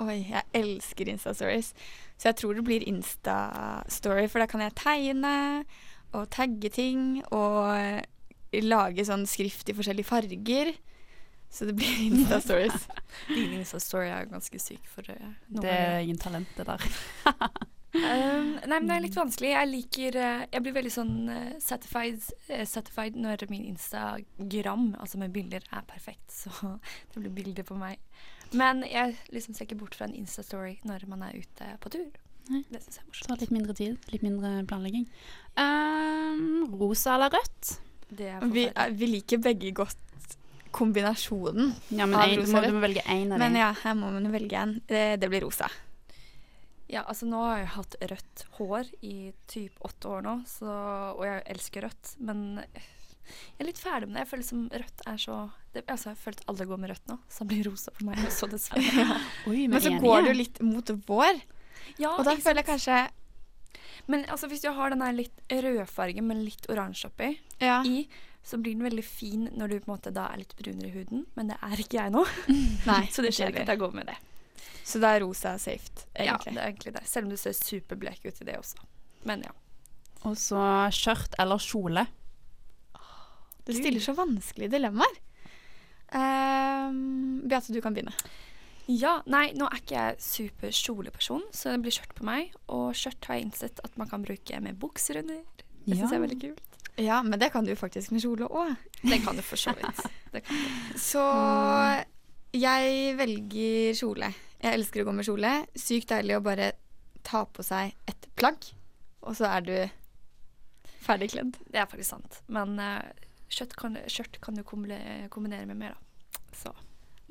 Oi, 0.04 0.24
jeg 0.32 0.44
elsker 0.58 1.12
Insta-stories. 1.12 1.74
Så 2.18 2.32
jeg 2.32 2.40
tror 2.40 2.56
det 2.58 2.66
blir 2.68 2.88
Insta-story, 2.88 4.26
for 4.32 4.44
da 4.44 4.48
kan 4.50 4.64
jeg 4.64 4.76
tegne 4.80 5.36
og 6.14 6.28
tagge 6.34 6.70
ting 6.74 7.22
og 7.34 8.04
lage 8.64 9.06
sånn 9.08 9.24
skrift 9.30 9.72
i 9.72 9.76
forskjellige 9.78 10.10
farger. 10.10 10.74
Så 11.54 11.68
det 11.70 11.76
blir 11.78 12.02
Insta-stories. 12.10 12.88
Din 13.36 13.54
Insta-story 13.60 14.10
er 14.10 14.26
ganske 14.32 14.60
syk 14.60 14.90
for 14.90 15.06
uh, 15.14 15.32
Det 15.62 15.70
er 15.70 16.02
ingen 16.02 16.18
talent, 16.18 16.50
det 16.58 16.66
der. 16.66 16.88
Um, 17.94 18.56
nei, 18.66 18.80
men 18.80 18.88
det 18.90 18.96
er 18.96 19.04
litt 19.06 19.18
vanskelig. 19.22 19.52
Jeg 19.54 19.70
liker 19.70 20.16
eh, 20.18 20.46
Jeg 20.50 20.64
blir 20.66 20.74
veldig 20.80 20.94
sånn 20.96 21.14
certified 21.62 22.18
satisfied, 22.24 22.48
eh, 22.50 22.66
satisfied 22.66 23.20
når 23.22 23.46
min 23.52 23.68
Instagram, 23.70 24.88
altså 24.98 25.22
med 25.22 25.36
bilder, 25.36 25.66
er 25.70 25.86
perfekt. 25.86 26.26
Så 26.34 26.50
det 27.14 27.22
blir 27.22 27.36
bilder 27.44 27.68
på 27.70 27.78
meg. 27.78 28.02
Men 28.54 28.82
jeg 28.86 29.16
liksom 29.34 29.54
ser 29.54 29.68
ikke 29.68 29.78
bort 29.84 29.98
fra 29.98 30.10
en 30.10 30.18
Insta-story 30.18 30.80
når 30.90 31.06
man 31.10 31.22
er 31.28 31.38
ute 31.38 31.70
på 31.86 31.94
tur. 31.94 32.10
Nei. 32.50 32.64
Det 32.68 32.82
syns 32.82 32.98
jeg 32.98 33.06
er 33.06 33.18
Så 33.18 33.30
Tar 33.30 33.40
litt 33.40 33.54
mindre 33.54 33.78
tid, 33.78 34.10
litt 34.12 34.26
mindre 34.26 34.56
planlegging. 34.68 35.06
Um, 35.56 36.66
rosa 36.82 37.14
eller 37.16 37.32
rødt? 37.38 37.76
Det 38.14 38.28
er 38.30 38.44
Vi, 38.52 38.66
vi 38.98 39.10
liker 39.10 39.42
begge 39.42 39.72
godt 39.78 40.03
kombinasjonen. 40.74 41.72
Ja, 41.94 42.06
men 42.08 42.18
Av 42.20 42.26
en, 42.28 42.36
du, 42.36 42.42
rosa 42.44 42.58
må, 42.58 42.62
og 42.64 42.68
du 42.72 42.78
må 42.78 42.84
velge 42.84 43.04
én 43.14 43.32
av 43.34 43.42
Men 43.42 43.56
ja, 43.60 43.72
her 43.84 43.98
må 44.00 44.10
man 44.14 44.30
velge 44.34 44.60
en. 44.60 44.76
Det, 44.90 45.04
det 45.22 45.30
blir 45.32 45.46
rosa. 45.46 45.70
Ja, 46.92 47.06
altså 47.10 47.26
nå 47.26 47.40
har 47.42 47.62
jeg 47.64 47.72
hatt 47.78 47.96
rødt 48.12 48.44
hår 48.58 48.90
i 49.02 49.16
typ 49.50 49.80
åtte 49.88 50.10
år 50.18 50.26
nå, 50.26 50.34
så, 50.50 50.68
og 51.16 51.24
jeg 51.26 51.42
elsker 51.56 51.88
rødt. 51.88 52.12
Men 52.22 52.44
jeg 52.60 53.64
er 53.64 53.70
litt 53.70 53.80
ferdig 53.82 54.10
med 54.10 54.18
det. 54.18 54.26
Jeg 54.26 54.32
føler 54.34 54.46
som 54.50 54.64
rødt 54.74 55.04
er 55.10 55.18
så 55.24 55.38
det, 55.74 55.84
altså, 55.88 56.12
Jeg 56.12 56.20
føler 56.22 56.42
at 56.42 56.50
alle 56.52 56.68
går 56.70 56.82
med 56.84 56.92
rødt 56.94 57.08
nå, 57.10 57.18
så 57.32 57.46
det 57.46 57.50
blir 57.54 57.70
rosa 57.72 57.94
for 57.96 58.06
meg 58.10 58.20
også, 58.28 58.50
dessverre. 58.52 59.06
Oi, 59.50 59.64
Men 59.72 59.82
så 59.82 59.94
går 60.04 60.22
det 60.28 60.34
jo 60.34 60.38
litt 60.42 60.62
mot 60.68 60.92
vår, 61.08 61.40
Ja, 61.98 62.12
og 62.18 62.28
da 62.28 62.36
føler 62.38 62.62
jeg 62.62 62.68
kanskje 62.70 63.00
Men 64.12 64.28
altså, 64.32 64.48
hvis 64.52 64.62
du 64.64 64.70
har 64.76 64.94
den 64.94 65.02
der 65.04 65.16
litt 65.18 65.42
rødfargen 65.50 66.28
med 66.30 66.44
litt 66.44 66.68
oransje 66.70 67.10
oppi, 67.10 67.32
Ja. 67.64 67.80
i, 67.88 68.04
så 68.44 68.60
blir 68.60 68.76
den 68.76 68.84
veldig 68.84 69.06
fin 69.08 69.48
når 69.56 69.72
du 69.72 69.76
på 69.80 69.88
en 69.88 69.94
måte 69.94 70.12
da 70.14 70.28
er 70.34 70.42
litt 70.42 70.56
brunere 70.60 70.90
i 70.90 70.94
huden. 70.94 71.26
Men 71.38 71.52
det 71.54 71.58
er 71.64 71.84
ikke 71.84 72.00
jeg 72.02 72.14
nå, 72.14 72.24
Nei, 72.90 73.04
så 73.14 73.24
det 73.26 73.34
skjer 73.36 73.54
ikke 73.54 73.66
at 73.66 73.74
jeg 73.74 73.84
går 73.84 73.96
med 73.96 74.12
det. 74.12 74.18
Så 74.84 75.00
da 75.00 75.14
er 75.16 75.24
rosa 75.24 75.56
safe, 75.62 76.08
egentlig. 76.12 76.28
Ja, 76.28 76.38
det 76.44 76.60
er 76.60 76.72
egentlig 76.74 76.94
det. 76.98 77.06
Selv 77.08 77.30
om 77.30 77.32
du 77.32 77.40
ser 77.40 77.56
superblek 77.56 78.26
ut 78.28 78.42
i 78.44 78.48
det 78.50 78.58
også. 78.60 78.84
Men 79.28 79.46
ja. 79.48 79.54
Og 80.28 80.36
så 80.40 80.60
skjørt 80.96 81.36
eller 81.40 81.64
kjole. 81.64 82.06
Det 83.64 83.78
stiller 83.78 84.04
så 84.04 84.16
vanskelige 84.18 84.74
dilemmaer. 84.76 85.22
Ehm, 86.14 87.44
Beate, 87.48 87.72
du 87.72 87.80
kan 87.84 87.96
begynne. 87.96 88.14
Ja, 88.92 89.22
nei, 89.32 89.54
nå 89.56 89.70
er 89.72 89.80
ikke 89.80 89.96
jeg 89.96 90.20
super 90.20 90.74
kjoleperson, 90.76 91.46
så 91.56 91.72
det 91.72 91.86
blir 91.86 91.96
skjørt 91.96 92.12
på 92.18 92.28
meg. 92.28 92.52
Og 92.68 92.92
skjørt 93.00 93.30
har 93.30 93.40
jeg 93.40 93.48
innsett 93.48 93.80
at 93.88 93.96
man 94.00 94.12
kan 94.12 94.26
bruke 94.26 94.60
med 94.64 94.80
bukser 94.82 95.22
under. 95.24 95.40
Det 95.86 95.96
syns 95.96 96.10
jeg 96.12 96.20
er 96.20 96.26
veldig 96.26 96.40
kult. 96.42 96.73
Ja, 97.02 97.24
men 97.26 97.40
det 97.40 97.50
kan 97.54 97.66
du 97.66 97.74
faktisk 97.76 98.14
med 98.14 98.22
kjole 98.22 98.46
òg. 98.46 98.76
Det 99.02 99.20
kan 99.26 99.38
du 99.38 99.42
for 99.46 99.58
så 99.60 99.74
vidt. 99.78 100.04
Så 101.10 101.24
jeg 102.54 103.16
velger 103.18 103.98
kjole. 103.98 104.30
Jeg 104.62 104.78
elsker 104.78 105.02
å 105.02 105.08
gå 105.10 105.16
med 105.18 105.26
kjole. 105.28 105.54
Sykt 105.78 106.14
deilig 106.14 106.38
å 106.38 106.46
bare 106.46 106.72
ta 107.26 107.44
på 107.50 107.66
seg 107.66 107.94
et 108.10 108.30
plagg, 108.38 108.66
og 109.24 109.36
så 109.38 109.48
er 109.56 109.66
du 109.66 109.76
ferdig 111.04 111.32
kledd. 111.34 111.58
Det 111.72 111.82
er 111.82 111.90
faktisk 111.90 112.12
sant. 112.14 112.42
Men 112.52 112.76
skjørt, 113.52 113.76
kan, 113.80 113.98
skjørt 114.12 114.40
kan 114.44 114.58
du 114.58 114.64
kombinere, 114.68 115.30
kombinere 115.34 115.68
med 115.70 115.80
mer, 115.80 115.96
da. 115.96 116.42
Så. 116.54 116.74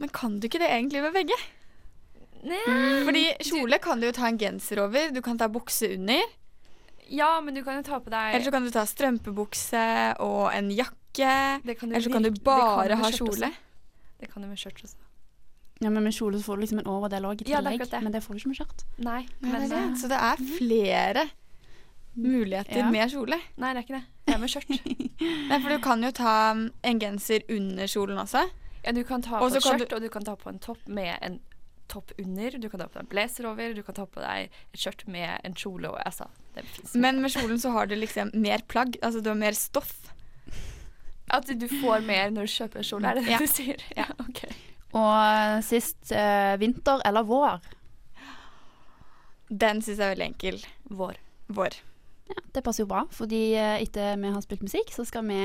Men 0.01 0.11
kan 0.15 0.39
du 0.41 0.49
ikke 0.49 0.63
det 0.63 0.71
egentlig 0.73 1.03
med 1.05 1.15
begge? 1.15 1.39
Nei. 2.43 2.63
Fordi 3.07 3.25
kjole 3.47 3.79
kan 3.83 4.01
du 4.01 4.09
jo 4.09 4.15
ta 4.17 4.27
en 4.29 4.41
genser 4.41 4.83
over, 4.83 5.13
du 5.15 5.21
kan 5.25 5.39
ta 5.39 5.47
bukse 5.53 5.93
under. 5.95 6.25
Ja, 7.13 7.29
men 7.45 7.55
du 7.55 7.61
kan 7.67 7.77
jo 7.77 7.83
ta 7.85 7.99
på 8.01 8.09
deg 8.13 8.35
Eller 8.35 8.45
så 8.47 8.51
kan 8.55 8.65
du 8.65 8.71
ta 8.73 8.87
strømpebukse 8.89 9.83
og 10.25 10.47
en 10.57 10.71
jakke. 10.73 11.61
du 11.63 11.71
Eller 11.75 12.01
så 12.01 12.13
kan 12.13 12.23
du 12.25 12.31
bare 12.41 12.89
du 12.89 13.03
ha 13.03 13.11
kjole. 13.13 13.49
også. 13.51 13.53
Det 14.23 14.31
kan 14.33 14.43
du 14.43 14.49
med 14.49 14.57
skjørt 14.59 14.81
også. 14.87 14.97
Ja, 15.83 15.91
men 15.91 16.05
med 16.07 16.15
kjole 16.15 16.39
så 16.39 16.47
får 16.47 16.57
du 16.57 16.63
liksom 16.63 16.79
en 16.79 16.87
overdel 16.89 17.25
òg 17.27 17.43
i 17.43 17.51
Ja, 17.51 17.61
det 17.61 17.73
tillegg. 17.73 17.81
akkurat 17.81 17.91
det. 17.91 18.03
men 18.07 18.13
det 18.13 18.23
får 18.23 18.33
du 18.35 18.39
ikke 18.41 18.49
med 18.53 18.59
skjørt. 18.61 18.85
Nei, 18.99 19.21
men, 19.41 19.53
ja, 19.53 19.59
det 19.59 19.69
det. 19.71 19.79
eh, 19.83 19.95
Så 19.99 20.09
det 20.09 20.19
er 20.23 20.37
flere 20.57 21.25
muligheter 22.17 22.77
Ja. 22.79 22.91
med 22.91 23.11
kjole. 23.11 23.39
Nei, 23.57 23.73
det 23.75 23.79
er 23.79 23.83
ikke 23.87 23.99
det. 23.99 24.05
Det 24.27 24.35
er 24.35 24.39
med 24.39 24.49
skjørt. 24.53 24.69
Nei, 25.51 25.59
for 25.61 25.69
du 25.69 25.79
kan 25.83 26.03
jo 26.05 26.11
ta 26.13 26.35
um, 26.53 26.71
en 26.85 26.99
genser 27.01 27.43
under 27.51 27.87
kjolen 27.87 28.19
også. 28.19 28.45
Ja, 28.85 28.93
du 28.93 29.03
kan 29.05 29.23
ta 29.23 29.39
på 29.41 29.49
så 29.51 29.57
et 29.57 29.63
kan 29.63 29.79
skjørt, 29.81 29.93
og 29.97 30.01
du 30.03 30.09
kan 30.09 30.25
ta 30.25 30.35
på 30.37 30.49
en 30.51 30.59
topp 30.59 30.87
med 30.89 31.19
en 31.23 31.41
topp 31.93 32.13
under. 32.19 32.57
Du 32.59 32.69
kan 32.73 32.81
ta 32.83 32.87
på 32.89 32.97
deg 32.99 33.05
en 33.05 33.11
blazer 33.13 33.49
over, 33.51 33.75
du 33.77 33.83
kan 33.87 33.97
ta 33.99 34.07
på 34.09 34.23
deg 34.25 34.49
et 34.49 34.81
skjørt 34.81 35.05
med 35.13 35.45
en 35.47 35.55
kjole 35.59 35.91
og 35.93 36.01
altså, 36.03 36.27
det 36.57 36.65
Men 36.97 37.21
med 37.23 37.33
kjolen 37.35 37.61
så 37.61 37.73
har 37.77 37.87
du 37.91 37.95
liksom 37.99 38.33
mer 38.35 38.65
plagg. 38.73 38.97
Altså 39.03 39.21
du 39.25 39.31
har 39.33 39.39
mer 39.41 39.57
stoff. 39.59 39.95
At 41.33 41.47
du 41.49 41.67
får 41.71 42.03
mer 42.05 42.33
når 42.35 42.49
du 42.49 42.53
kjøper 42.57 42.83
en 42.83 42.89
kjole, 42.89 43.09
er 43.13 43.21
det 43.21 43.25
det 43.29 43.33
Ja. 43.37 43.39
du 43.41 43.47
sier? 43.49 43.85
Ja, 43.97 44.09
ok. 44.27 44.43
Og 44.99 45.63
sist 45.65 46.13
eh, 46.13 46.57
vinter 46.61 47.01
eller 47.09 47.25
vår. 47.25 47.63
Den 49.53 49.81
syns 49.85 49.99
jeg 50.01 50.07
er 50.07 50.13
veldig 50.15 50.27
enkel. 50.31 50.61
Vår. 50.93 51.17
Vår. 51.53 51.77
Ja, 52.33 52.39
det 52.57 52.63
passer 52.65 52.85
jo 52.85 52.91
bra, 52.93 53.05
fordi 53.13 53.41
eh, 53.57 53.79
etter 53.85 54.17
vi 54.21 54.31
har 54.33 54.45
spilt 54.45 54.65
musikk, 54.65 54.93
så 54.95 55.05
skal 55.09 55.25
vi 55.29 55.39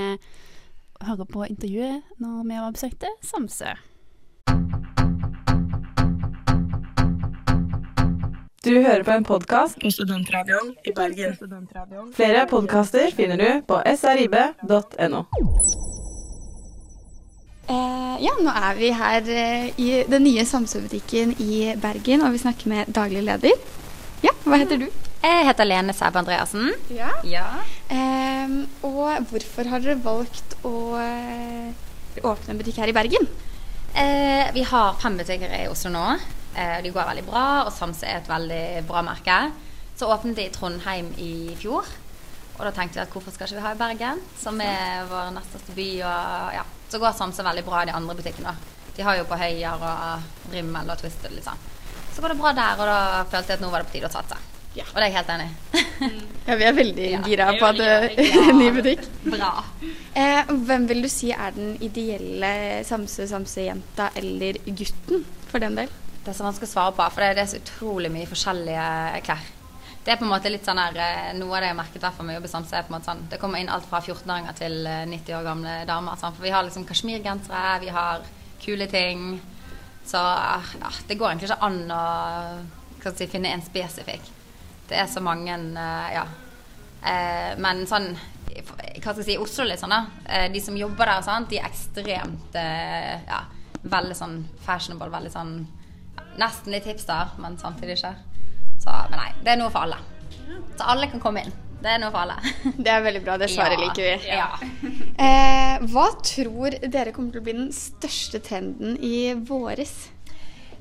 høre 1.07 1.25
på 1.29 1.45
intervjuet 1.47 2.19
når 2.23 2.43
vi 2.47 2.57
har 2.59 2.75
besøkte 2.75 3.11
Samsø. 3.25 3.73
Du 8.67 8.73
hører 8.83 9.03
på 9.07 9.13
en 9.15 9.23
podkast 9.23 9.77
på 9.79 9.87
Studentradioen 9.95 10.73
i 10.83 10.91
Bergen. 10.91 11.37
Flere 12.17 12.41
podkaster 12.51 13.13
finner 13.15 13.39
du 13.39 13.61
på 13.69 13.77
srib.no. 13.95 15.21
Eh, 17.71 18.17
ja, 18.25 18.33
nå 18.43 18.51
er 18.51 18.75
vi 18.75 18.91
her 18.91 19.31
eh, 19.31 19.69
i 19.79 19.87
den 20.11 20.27
nye 20.27 20.43
Samsø-butikken 20.49 21.31
i 21.39 21.77
Bergen, 21.79 22.25
og 22.27 22.35
vi 22.35 22.43
snakker 22.43 22.73
med 22.73 22.91
daglig 22.91 23.23
leder. 23.29 23.55
Ja, 24.25 24.35
hva 24.43 24.59
heter 24.59 24.83
du? 24.83 24.89
Jeg 25.23 25.47
heter 25.47 25.71
Lene 25.71 25.95
Sæb 25.95 26.19
Andreassen. 26.19 26.73
Ja. 26.91 27.13
Ja. 27.23 27.47
Eh, 27.87 28.57
og 28.83 29.29
hvorfor 29.31 29.71
har 29.71 29.85
dere 29.85 30.01
valgt 30.03 30.59
å 30.67 30.73
eh, 30.99 31.71
åpne 32.19 32.51
en 32.51 32.59
butikk 32.59 32.83
her 32.83 32.91
i 32.91 32.99
Bergen? 32.99 33.31
Eh, 33.95 34.51
vi 34.51 34.67
har 34.67 34.99
fem 34.99 35.15
butikker 35.15 35.55
i 35.55 35.69
Oslo 35.71 35.95
nå. 35.95 36.09
Eh, 36.57 36.77
de 36.83 36.91
går 36.93 37.05
veldig 37.11 37.25
bra, 37.27 37.45
og 37.67 37.71
Samse 37.75 38.07
er 38.09 38.21
et 38.21 38.29
veldig 38.29 38.63
bra 38.89 39.03
merke. 39.05 39.37
Så 39.97 40.09
åpnet 40.09 40.37
de 40.37 40.47
i 40.47 40.53
Trondheim 40.53 41.11
i 41.21 41.31
fjor. 41.59 41.85
Og 42.57 42.63
da 42.65 42.71
tenkte 42.73 42.97
vi 42.97 43.03
at 43.03 43.13
hvorfor 43.13 43.33
skal 43.33 43.45
ikke 43.45 43.59
vi 43.59 43.65
ha 43.67 43.73
i 43.75 43.79
Bergen, 43.79 44.21
som 44.41 44.57
er 44.65 45.05
vår 45.09 45.29
nest 45.35 45.53
største 45.53 45.75
by. 45.77 45.87
Og 46.09 46.55
ja, 46.57 46.65
så 46.89 47.01
går 47.01 47.13
Samse 47.17 47.45
veldig 47.45 47.65
bra 47.67 47.83
i 47.83 47.89
de 47.91 47.95
andre 47.97 48.17
butikkene. 48.17 48.55
De 48.97 49.05
har 49.05 49.19
jo 49.19 49.27
på 49.29 49.37
Høyer 49.37 49.83
og 49.85 50.53
Rimmel 50.53 50.89
og 50.89 50.97
Twisted, 50.97 51.35
liksom. 51.37 51.59
Så 52.15 52.23
går 52.23 52.33
det 52.33 52.39
bra 52.41 52.53
der, 52.57 52.79
og 52.81 52.89
da 52.89 52.99
følte 53.29 53.53
jeg 53.53 53.59
at 53.59 53.65
nå 53.65 53.69
var 53.69 53.83
det 53.83 53.91
på 53.91 53.99
tide 53.99 54.09
å 54.09 54.15
satse. 54.15 54.39
Og 54.77 54.97
det 54.97 55.03
er 55.03 55.07
jeg 55.07 55.15
helt 55.17 55.29
enig 55.35 55.47
i. 55.49 56.09
Ja, 56.47 56.55
vi 56.55 56.63
er 56.63 56.75
veldig 56.77 57.07
Ja, 57.11 57.19
gira 57.27 57.45
på 57.59 57.65
at 57.67 57.75
det 57.75 57.87
er 57.91 58.43
en 58.47 58.59
ny 58.61 58.67
butikk. 58.71 59.01
Bra. 59.25 59.49
Eh, 60.15 60.51
hvem 60.69 60.85
vil 60.87 61.01
du 61.03 61.09
si 61.11 61.33
er 61.35 61.51
den 61.57 61.73
ideelle 61.83 62.51
Samse-Samse-jenta 62.87 64.11
eller 64.21 64.59
gutten, 64.69 65.25
for 65.49 65.59
den 65.59 65.75
del? 65.75 65.91
Det 66.27 66.33
er 66.33 66.41
så 66.41 66.43
vanskelig 66.43 66.67
å 66.67 66.71
svare 66.73 66.91
på, 66.91 67.03
for 67.15 67.23
det 67.23 67.39
er, 67.39 67.47
så 67.47 67.59
utrolig 67.61 68.09
mye 68.11 68.27
forskjellige 68.27 68.87
klær. 69.23 69.45
Det 70.03 70.11
er 70.11 70.17
på 70.19 70.25
en 70.25 70.31
måte 70.33 70.49
litt 70.51 70.65
sånn 70.67 70.79
her, 70.81 70.97
eh, 70.99 71.29
Noe 71.37 71.55
av 71.55 71.61
det 71.61 71.69
jeg 71.69 71.71
har 71.71 71.77
merket 71.77 72.03
hvertfall 72.03 72.25
med 72.27 72.33
å 72.33 72.37
jobbe 72.41 72.49
i 72.49 72.51
Samse, 72.51 72.73
er 72.75 72.83
på 72.83 72.91
en 72.91 72.95
måte 72.97 73.07
sånn 73.07 73.21
Det 73.31 73.39
kommer 73.39 73.61
inn 73.63 73.71
alt 73.71 73.87
fra 73.87 74.01
14-åringer 74.03 74.57
til 74.59 74.75
eh, 74.91 75.05
90 75.07 75.37
år 75.37 75.45
gamle 75.45 75.75
damer. 75.87 76.17
Sånn. 76.19 76.35
For 76.35 76.43
vi 76.43 76.51
har 76.51 76.65
liksom 76.67 76.83
kasjmirgensere, 76.89 77.77
vi 77.79 77.93
har 77.95 78.27
kule 78.59 78.89
ting. 78.91 79.23
Så 80.07 80.19
ja, 80.19 80.91
det 81.07 81.15
går 81.15 81.31
egentlig 81.31 81.47
ikke 81.47 81.69
an 81.69 81.79
å 81.95 83.15
si, 83.15 83.29
finne 83.31 83.55
en 83.55 83.63
spesifikk. 83.63 84.27
Det 84.91 84.99
er 84.99 85.07
så 85.07 85.23
mange 85.23 85.55
eh, 85.55 86.11
Ja. 86.17 86.27
Eh, 87.07 87.55
men 87.63 87.85
sånn 87.87 88.11
Hva 88.11 88.99
skal 88.99 89.21
jeg 89.21 89.29
si, 89.29 89.33
i 89.37 89.39
Oslo 89.39 89.63
litt 89.71 89.79
sånn, 89.79 89.95
da. 89.95 90.03
Eh, 90.27 90.51
de 90.51 90.59
som 90.59 90.75
jobber 90.75 91.07
der, 91.07 91.23
sant, 91.23 91.47
de 91.55 91.63
er 91.63 91.71
ekstremt 91.71 92.59
eh, 92.59 93.15
Ja, 93.31 93.45
veldig 93.87 94.19
sånn 94.25 94.41
fashionable, 94.67 95.13
veldig 95.15 95.31
sånn 95.31 95.59
Nesten 96.37 96.73
litt 96.73 96.85
hipster, 96.85 97.31
men 97.41 97.57
samtidig 97.57 97.97
ikke. 97.97 98.13
Så, 98.77 98.93
men 99.09 99.17
nei, 99.17 99.31
det 99.43 99.55
er 99.55 99.61
noe 99.61 99.71
for 99.73 99.87
alle. 99.87 99.97
Så 100.77 100.85
alle 100.85 101.09
kan 101.11 101.23
komme 101.23 101.45
inn. 101.45 101.55
Det 101.77 101.89
er 101.93 102.01
noe 102.01 102.13
for 102.13 102.25
alle. 102.25 102.37
Det 102.83 102.89
er 102.89 103.03
veldig 103.05 103.21
bra, 103.25 103.37
det 103.37 103.49
svaret 103.53 103.77
Ja, 103.77 103.85
liker 103.85 104.07
vi. 104.07 104.15
Ja. 104.33 104.49
Eh, 105.17 105.79
hva 105.89 106.03
tror 106.21 106.75
dere 106.77 107.09
kommer 107.13 107.33
til 107.33 107.41
å 107.41 107.45
bli 107.47 107.53
den 107.57 107.71
største 107.73 108.37
trenden 108.45 108.99
i 109.01 109.31
våres? 109.33 109.95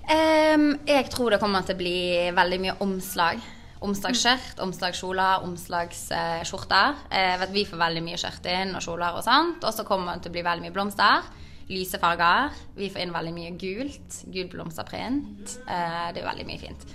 Um, 0.06 0.74
jeg 0.86 1.08
tror 1.10 1.32
det 1.32 1.38
kommer 1.40 1.64
til 1.64 1.72
å 1.72 1.80
bli 1.80 1.96
veldig 2.36 2.58
mye 2.62 2.74
omslag. 2.84 3.40
Omslagsskjørt, 3.86 4.60
omslagskjoler, 4.64 5.46
omslagsskjorter. 5.48 7.00
Eh, 7.08 7.46
vi 7.52 7.64
får 7.68 7.80
veldig 7.80 8.04
mye 8.04 8.20
skjørt 8.20 8.48
inn 8.52 8.76
og 8.76 8.84
kjoler 8.84 9.16
og 9.16 9.24
sånt. 9.24 9.64
Og 9.64 9.72
så 9.72 9.88
kommer 9.88 10.16
det 10.16 10.26
til 10.26 10.34
å 10.34 10.36
bli 10.36 10.44
veldig 10.46 10.66
mye 10.66 10.76
blomster. 10.76 11.32
Lyse 11.68 11.98
farger. 11.98 12.52
Vi 12.76 12.88
får 12.94 13.02
inn 13.02 13.12
veldig 13.14 13.32
mye 13.34 13.50
gult. 13.58 14.20
Gul 14.30 14.48
blomsterprint. 14.52 15.56
Eh, 15.66 16.12
det 16.14 16.22
er 16.22 16.28
veldig 16.28 16.46
mye 16.46 16.60
fint. 16.62 16.86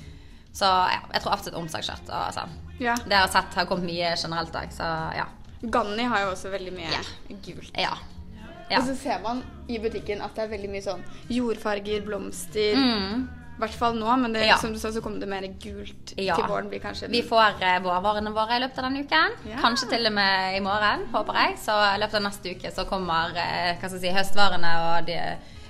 Så 0.54 0.68
ja, 0.68 1.02
jeg 1.14 1.22
tror 1.24 1.34
absolutt 1.36 1.58
omslagsskjørt 1.60 2.10
og 2.12 2.32
sånn. 2.36 2.56
Ja. 2.82 2.96
Det 3.06 3.14
har 3.16 3.26
jeg 3.28 3.34
sett 3.36 3.54
har 3.60 3.68
kommet 3.70 3.88
mye 3.88 4.14
generelt 4.20 4.56
òg, 4.56 4.72
så 4.76 4.88
ja. 5.16 5.28
Ganni 5.62 6.04
har 6.10 6.24
jo 6.26 6.32
også 6.34 6.50
veldig 6.52 6.74
mye 6.74 6.90
Ja. 6.92 7.04
gult. 7.46 7.72
Ja. 7.78 7.94
Ja. 8.72 8.80
Og 8.80 8.88
så 8.88 8.96
ser 8.96 9.20
man 9.22 9.44
i 9.68 9.78
butikken 9.84 10.22
at 10.24 10.34
det 10.36 10.46
er 10.46 10.52
veldig 10.56 10.70
mye 10.72 10.82
sånn 10.86 11.04
jordfarger, 11.30 12.02
blomster. 12.08 12.76
Mm. 12.80 13.28
I 13.62 13.64
hvert 13.68 13.76
fall 13.78 13.94
nå, 13.94 14.10
men 14.18 14.34
det, 14.34 14.48
Ja. 14.48 14.56
som 14.58 14.72
du 14.74 14.80
sa, 14.82 14.90
så 14.90 15.02
kommer 15.06 15.20
det 15.22 15.28
mer 15.30 15.42
gult 15.62 16.14
Ja. 16.18 16.34
til 16.36 16.46
våren. 16.50 16.68
blir 16.70 16.80
kanskje 16.82 17.08
Vi 17.12 17.22
får 17.22 17.62
eh, 17.62 17.80
vårvarene 17.80 18.32
våre 18.34 18.56
i 18.58 18.60
løpet 18.64 18.80
av 18.80 18.88
denne 18.90 19.04
uken. 19.06 19.36
Ja. 19.52 19.58
Kanskje 19.62 19.90
til 19.92 20.08
og 20.08 20.14
med 20.14 20.56
i 20.58 20.60
morgen, 20.66 21.06
håper 21.14 21.34
jeg. 21.38 21.58
Så 21.62 21.76
i 21.96 22.00
løpet 22.02 22.16
av 22.16 22.24
neste 22.24 22.56
uke 22.56 22.72
så 22.74 22.86
kommer 22.90 23.30
eh, 23.38 23.78
hva 23.78 23.88
skal 23.88 24.00
jeg 24.00 24.02
si, 24.02 24.18
høstvarene 24.18 24.72
og 24.82 25.06
de 25.06 25.20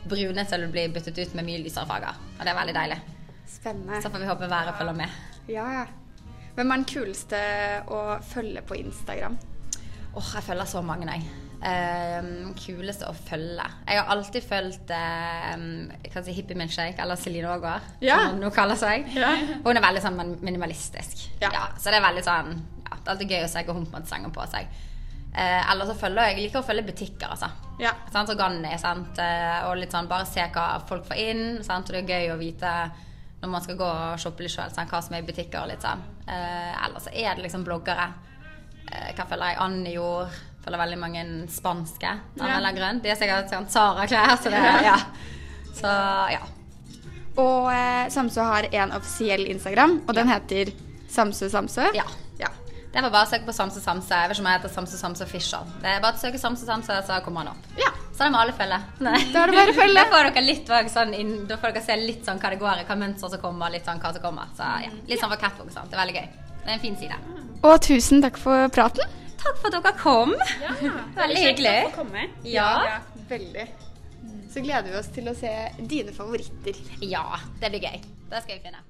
brune 0.07 0.45
til 0.48 0.63
å 0.63 0.71
bli 0.71 0.88
byttet 0.88 1.19
ut 1.19 1.36
med 1.36 1.45
mye 1.45 1.63
lysere 1.65 1.86
farger. 1.86 2.15
Og 2.39 2.45
det 2.45 2.48
er 2.48 2.55
veldig 2.62 2.74
deilig. 2.79 3.00
Spennende. 3.45 4.01
Så 4.01 4.10
får 4.10 4.19
vi 4.24 4.25
håpe 4.31 4.48
været 4.50 4.77
følger 4.79 4.93
med. 4.95 5.10
Ja, 5.50 5.67
ja. 5.81 5.86
Hvem 6.55 6.71
er 6.71 6.75
den 6.77 6.86
kuleste 6.86 7.41
å 7.91 8.21
følge 8.24 8.62
på 8.62 8.79
Instagram? 8.79 9.38
Åh, 10.15 10.31
jeg 10.36 10.43
følger 10.43 10.65
så 10.65 10.81
mange, 10.81 11.12
jeg. 11.12 11.24
Ehm, 11.62 12.53
kuleste 12.58 13.06
å 13.06 13.13
følge. 13.13 13.65
Jeg 13.86 14.00
har 14.00 14.08
alltid 14.10 14.46
fulgt 14.50 14.89
um, 14.98 15.65
si, 16.25 16.34
Hippie 16.34 16.58
Milkshake, 16.58 16.98
eller 17.03 17.20
Celine 17.22 17.51
Aagaard, 17.53 17.82
Ja. 18.01 18.18
som 18.24 18.38
hun 18.39 18.41
nå 18.48 18.50
kaller 18.56 18.80
seg. 18.80 19.12
Ja. 19.13 19.30
Hun 19.62 19.77
er 19.77 19.84
veldig 19.86 20.01
sånn 20.01 20.18
minimalistisk. 20.41 21.27
Ja. 21.41 21.68
så 21.77 21.91
det 21.94 22.00
er 22.00 22.08
veldig 22.08 22.24
sånn 22.25 22.50
ja, 22.56 22.96
Det 22.98 23.06
er 23.06 23.12
alltid 23.13 23.30
gøy 23.36 23.44
å 23.46 23.51
se 23.51 23.63
hva 23.68 23.75
hun 23.77 23.86
på 23.86 23.98
en 24.00 24.08
måte 24.08 24.32
på 24.34 24.48
seg. 24.50 24.68
Eh, 25.32 25.72
eller 25.72 25.86
så 25.88 25.96
følger 25.96 26.27
jeg 26.27 26.36
jeg 26.36 26.44
liker 26.48 26.60
å 26.60 26.68
følge 26.68 26.88
butikker, 26.89 27.30
altså. 27.30 27.48
Ja. 27.80 27.94
Sant? 28.12 28.34
Organi, 28.34 28.74
sant? 28.82 29.20
eh, 29.22 29.62
og 29.70 29.77
litt 29.77 29.94
sånn 29.94 30.10
bare 30.10 30.25
se 30.25 30.41
hva 30.41 30.82
folk 30.89 31.06
får 31.08 31.22
inn. 31.30 31.63
Sant? 31.63 31.88
Og 31.89 31.96
det 31.96 32.01
er 32.03 32.10
gøy 32.25 32.34
å 32.34 32.39
vite 32.41 32.74
når 33.41 33.50
man 33.50 33.62
skal 33.62 33.77
gå 33.77 33.86
og 33.86 34.20
shoppe 34.22 34.44
litt 34.44 34.51
sjøl, 34.53 34.70
hva 34.74 35.00
som 35.01 35.15
er 35.15 35.22
i 35.24 35.30
butikker. 35.30 35.62
og 35.62 35.70
litt 35.70 35.82
sånn. 35.86 36.01
Eh, 36.27 36.86
eller 36.86 37.00
så 37.00 37.13
er 37.13 37.36
det 37.36 37.46
liksom 37.46 37.63
bloggere. 37.63 38.10
Eh, 38.91 39.13
hva 39.15 39.25
følger 39.30 39.53
jeg? 39.53 39.58
Anne 39.62 39.94
Jord. 39.94 40.41
Følger 40.62 40.77
veldig 40.84 40.98
mange 41.01 41.22
spanske 41.50 42.10
en 42.12 42.48
Ja. 42.48 42.58
eller 42.58 42.72
grønn. 42.77 43.01
De 43.01 43.10
er 43.10 43.15
sikkert 43.18 43.50
sånn 43.50 43.68
Sara-klær, 43.70 44.36
så 44.38 44.50
det 44.53 44.63
ja. 44.86 44.98
Så 45.74 45.91
ja. 46.36 46.41
Og 47.41 47.70
eh, 47.72 48.10
Samsø 48.13 48.44
har 48.46 48.68
en 48.72 48.91
offisiell 48.98 49.46
Instagram, 49.50 50.01
og 50.08 50.13
den 50.18 50.27
heter 50.30 50.74
Samsø 51.10 51.50
Samsø. 51.50 51.88
ja. 51.96 52.03
Ja. 52.39 52.50
Det 52.91 53.00
er 53.00 53.06
bare 53.10 53.24
å 53.24 53.30
søke 53.30 53.46
på 53.48 53.53
samsø-samse, 53.56 54.10
Jeg 54.12 54.27
vet 54.30 54.36
ikke 54.36 54.41
om 54.44 54.48
jeg 54.51 54.60
heter 54.60 54.72
samsø-samse-fisher. 54.75 55.68
Det 55.82 55.88
er 55.94 56.01
bare 56.03 56.18
å 56.18 56.20
søke 56.20 56.38
Samse 56.41 56.65
Samse, 56.68 56.98
så 57.08 57.22
kommer 57.24 57.46
han 57.46 57.53
opp. 57.53 57.68
Ja. 57.80 57.88
Så 58.12 58.25
det 58.25 58.32
må 58.34 58.41
alle 58.41 58.51
følge. 58.51 58.80
Nei. 59.00 59.13
Da 59.32 59.44
er 59.46 59.48
det 59.48 59.56
bare 59.56 59.72
å 59.72 59.77
følge. 59.77 59.96
Da 60.01 60.03
får 60.12 60.27
dere 60.34 60.44
litt 60.44 60.68
sånn 60.91 61.13
inn, 61.15 61.32
Da 61.48 61.56
får 61.62 61.72
dere 61.72 61.84
se 61.86 61.96
litt 61.96 62.25
sånn 62.27 62.41
hva 62.41 62.50
det 62.51 62.60
går 62.60 62.82
i, 62.82 62.84
hva 62.89 62.98
mønster 63.00 63.32
som 63.32 63.39
kommer, 63.39 63.72
litt 63.72 63.86
sånn 63.88 64.01
hva 64.03 64.12
som 64.12 64.22
kommer. 64.25 64.51
Så 64.58 64.68
ja, 64.84 64.91
Litt 65.08 65.24
sånn 65.24 65.32
for 65.32 65.39
catwalk 65.39 65.70
og 65.70 65.74
sånt. 65.77 65.88
Det 65.89 65.96
er 65.96 66.03
veldig 66.03 66.18
gøy. 66.20 66.27
Det 66.51 66.68
er 66.68 66.74
en 66.75 66.84
fin 66.84 66.98
side. 67.00 67.15
Og 67.63 67.80
tusen 67.88 68.22
takk 68.27 68.38
for 68.38 68.68
praten. 68.75 69.08
Takk 69.41 69.57
for 69.57 69.74
at 69.74 69.77
dere 69.83 69.93
kom. 69.98 70.36
veldig 71.21 71.41
hyggelig. 71.48 71.77
Takk 71.88 71.95
for 71.95 72.05
å 72.05 72.25
Ja. 72.45 73.00
Veldig. 73.31 73.67
Så 74.51 74.62
gleder 74.62 74.91
vi 74.91 74.98
oss 75.00 75.07
til 75.15 75.29
å 75.31 75.36
se 75.36 75.51
dine 75.88 76.13
favoritter. 76.13 76.77
ja, 77.01 77.39
det 77.62 77.69
blir 77.71 77.86
gøy. 77.88 78.01
Det 78.31 78.41
skal 78.43 78.57
vi 78.57 78.63
finne. 78.67 78.81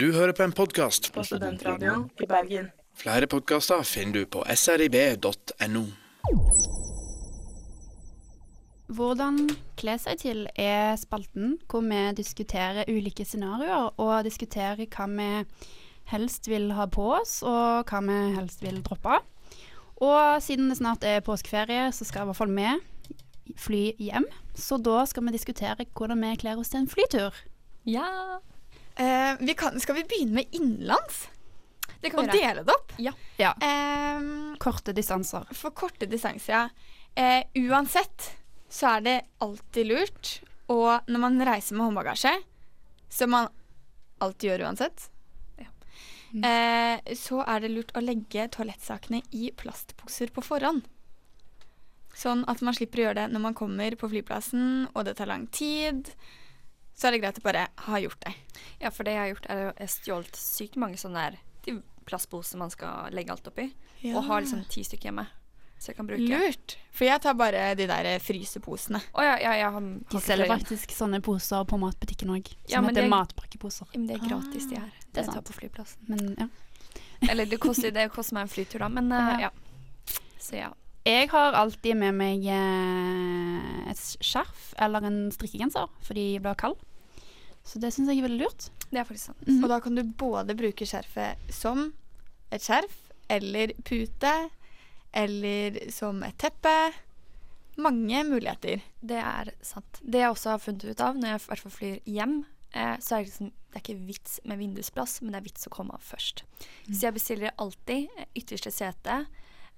Du 0.00 0.12
hører 0.12 0.32
på 0.32 0.42
en 0.42 0.52
podkast. 0.52 1.12
På 1.14 1.24
Studentradioen 1.26 2.08
i 2.22 2.26
Bergen. 2.26 2.70
Flere 2.94 3.26
podkaster 3.26 3.82
finner 3.86 4.22
du 4.22 4.26
på 4.26 4.42
srib.no. 4.54 5.84
Hvordan 8.92 9.38
kle 9.80 9.94
seg 9.98 10.18
til 10.20 10.42
er 10.58 10.96
spalten 11.00 11.54
hvor 11.70 11.84
vi 11.86 12.00
diskuterer 12.18 12.88
ulike 12.90 13.24
scenarioer, 13.24 13.94
og 13.96 14.26
diskuterer 14.26 14.84
hva 14.84 15.06
vi 15.08 15.30
helst 16.12 16.46
vil 16.50 16.70
ha 16.76 16.86
på 16.92 17.08
oss, 17.18 17.38
og 17.42 17.88
hva 17.90 18.00
vi 18.06 18.18
helst 18.36 18.62
vil 18.64 18.80
droppe. 18.84 19.18
Og 20.02 20.40
siden 20.42 20.68
det 20.70 20.78
snart 20.80 21.04
er 21.06 21.20
påskeferie, 21.24 21.88
så 21.94 22.04
skal 22.08 22.24
i 22.24 22.30
hvert 22.30 22.38
fall 22.40 22.54
vi 22.56 22.70
fly 23.58 23.82
hjem. 24.00 24.26
Så 24.54 24.78
da 24.82 25.02
skal 25.08 25.26
vi 25.26 25.34
diskutere 25.36 25.86
hvordan 25.96 26.22
vi 26.24 26.32
kler 26.42 26.58
oss 26.60 26.72
til 26.72 26.82
en 26.82 26.90
flytur. 26.90 27.36
Ja. 27.88 28.06
Eh, 28.96 29.34
vi 29.40 29.54
kan, 29.58 29.78
skal 29.80 29.96
vi 30.00 30.04
begynne 30.10 30.40
med 30.40 30.54
innenlands? 30.58 31.24
Det 32.02 32.10
kan 32.10 32.24
Og 32.24 32.32
vi 32.32 32.38
gjøre. 32.40 32.54
dele 32.54 32.64
det 32.66 32.74
opp? 32.74 32.92
Ja. 32.98 33.12
Ja. 33.38 33.52
Eh, 33.62 34.56
Korte 34.62 34.92
distanser. 34.94 35.46
for 35.54 35.70
korte 35.70 36.06
distanser, 36.10 36.52
ja. 36.52 36.68
Eh, 37.14 37.44
uansett 37.68 38.32
så 38.72 38.96
er 38.96 39.00
det 39.04 39.16
alltid 39.44 39.86
lurt, 39.86 40.40
og 40.72 41.00
når 41.06 41.20
man 41.20 41.40
reiser 41.46 41.76
med 41.76 41.86
håndbagasje, 41.90 42.32
som 43.12 43.30
man 43.30 43.48
alltid 44.22 44.50
gjør 44.50 44.64
uansett, 44.70 45.08
eh, 46.40 47.14
så 47.18 47.42
er 47.44 47.62
det 47.62 47.72
lurt 47.72 47.92
å 47.96 48.02
legge 48.04 48.48
toalettsakene 48.54 49.22
i 49.36 49.50
plastposer 49.56 50.32
på 50.34 50.44
forhånd. 50.44 50.86
Sånn 52.16 52.44
at 52.50 52.60
man 52.64 52.76
slipper 52.76 53.00
å 53.00 53.04
gjøre 53.06 53.22
det 53.22 53.32
når 53.32 53.44
man 53.46 53.56
kommer 53.56 53.96
på 53.96 54.10
flyplassen, 54.12 54.88
og 54.92 55.06
det 55.08 55.16
tar 55.18 55.30
lang 55.30 55.46
tid. 55.54 56.12
Så 56.92 57.08
er 57.08 57.16
det 57.16 57.22
greit 57.22 57.40
å 57.40 57.44
bare 57.46 57.68
ha 57.86 58.00
gjort 58.02 58.20
det. 58.26 58.34
Ja, 58.82 58.92
for 58.92 59.08
det 59.08 59.16
jeg 59.16 59.22
har 59.22 59.30
gjort, 59.32 59.48
er 59.48 59.62
å 59.62 59.68
jeg 59.70 59.78
har 59.80 59.94
stjålet 59.94 60.40
sykt 60.40 60.80
mange 60.80 61.00
sånne 61.00 61.24
der 61.28 61.38
de 61.64 61.78
plastposer 62.08 62.60
man 62.60 62.72
skal 62.72 63.14
legge 63.14 63.32
alt 63.32 63.48
oppi. 63.48 63.70
Og 64.12 64.24
har 64.26 64.42
liksom 64.42 64.64
ti 64.70 64.84
stykker 64.84 65.10
hjemme. 65.10 65.28
Så 65.82 65.90
jeg 65.90 65.96
kan 65.98 66.06
bruke. 66.06 66.22
Lurt. 66.30 66.76
For 66.94 67.08
jeg 67.08 67.18
tar 67.24 67.34
bare 67.34 67.62
de 67.74 67.88
der 67.90 68.06
fryseposene. 68.22 69.00
Oh, 69.18 69.22
ja, 69.26 69.32
ja, 69.42 69.54
ja, 69.58 69.70
han, 69.74 69.88
De 70.12 70.20
selger 70.22 70.46
faktisk 70.52 70.92
sånne 70.94 71.18
poser 71.24 71.64
på 71.66 71.78
matbutikken 71.82 72.30
òg, 72.30 72.52
som 72.52 72.70
Ja, 72.70 72.82
men 72.84 72.92
heter 72.92 73.02
det- 73.08 73.10
matpakkeposer. 73.10 73.88
Men 73.96 74.04
det 74.06 74.20
er 74.20 74.28
gratis, 74.28 74.68
de 74.70 74.76
her. 74.78 74.92
det 74.92 75.08
er 75.10 75.10
Det 75.16 75.24
jeg 75.26 75.34
tar 75.34 75.42
på 75.48 75.56
flyplassen. 75.58 76.04
Men 76.06 76.36
ja. 76.38 76.46
Eller 77.32 77.46
det 77.50 77.58
koster, 77.58 77.90
det 77.90 78.06
koster 78.14 78.34
meg 78.38 78.46
en 78.46 78.52
flytur, 78.54 78.78
da, 78.78 78.88
men 78.88 79.10
uh, 79.10 79.40
ja. 79.42 79.50
Så 80.38 80.56
ja. 80.60 80.70
Jeg 81.04 81.28
har 81.32 81.52
alltid 81.58 81.96
med 81.98 82.14
meg 82.14 82.44
eh, 82.46 83.90
et 83.90 83.98
skjerf 84.22 84.68
eller 84.78 85.02
en 85.08 85.16
strikkegenser 85.34 85.88
fordi 86.06 86.28
jeg 86.36 86.42
blir 86.44 86.54
kald. 86.54 86.78
Så 87.66 87.80
det 87.82 87.90
syns 87.94 88.10
jeg 88.10 88.22
er 88.22 88.28
veldig 88.28 88.44
lurt. 88.44 88.68
Det 88.90 89.00
er 89.00 89.06
faktisk 89.08 89.32
sant. 89.32 89.50
Og 89.64 89.68
da 89.70 89.80
kan 89.82 89.98
du 89.98 90.02
både 90.04 90.54
bruke 90.58 90.86
skjerfet 90.86 91.42
som 91.50 91.88
et 92.54 92.62
skjerf, 92.62 92.94
eller 93.32 93.72
pute, 93.82 94.32
eller 95.12 95.78
som 95.92 96.22
et 96.26 96.36
teppe. 96.40 96.74
Mange 97.80 98.24
muligheter. 98.28 98.82
Det 99.00 99.18
er 99.20 99.52
sant. 99.64 100.00
Det 100.02 100.20
jeg 100.20 100.32
også 100.34 100.54
har 100.54 100.60
funnet 100.60 100.84
ut 100.84 101.00
av 101.00 101.16
når 101.16 101.28
jeg 101.34 101.40
i 101.40 101.48
hvert 101.50 101.62
fall 101.64 101.76
flyr 101.76 101.98
hjem, 102.18 102.34
eh, 102.76 102.96
så 103.00 103.16
er 103.16 103.22
det 103.22 103.30
liksom 103.30 103.52
det 103.72 103.78
er 103.78 103.84
ikke 103.86 104.04
vits 104.04 104.34
med 104.44 104.58
vindusplass, 104.60 105.22
men 105.22 105.32
det 105.32 105.38
er 105.38 105.44
vits 105.46 105.64
å 105.64 105.70
komme 105.72 105.94
av 105.96 106.02
først. 106.04 106.42
Så 106.90 107.06
jeg 107.06 107.16
bestiller 107.16 107.54
alltid 107.56 108.10
eh, 108.20 108.26
ytterste 108.36 108.68
sete 108.74 109.14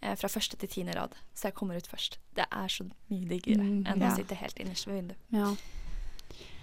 eh, 0.01 0.17
fra 0.19 0.31
første 0.31 0.59
til 0.59 0.71
tiende 0.73 0.97
rad, 0.99 1.15
så 1.31 1.47
jeg 1.47 1.55
kommer 1.55 1.79
ut 1.79 1.87
først. 1.87 2.19
Det 2.35 2.49
er 2.51 2.73
så 2.75 2.89
mye 2.89 3.29
diggere 3.31 3.63
Mm, 3.63 3.85
enn 3.87 4.03
ja. 4.03 4.11
å 4.11 4.17
sitte 4.19 4.35
helt 4.41 4.59
innerst 4.59 4.89
ved 4.91 4.99
vinduet. 4.99 5.23
Ja. 5.31 5.53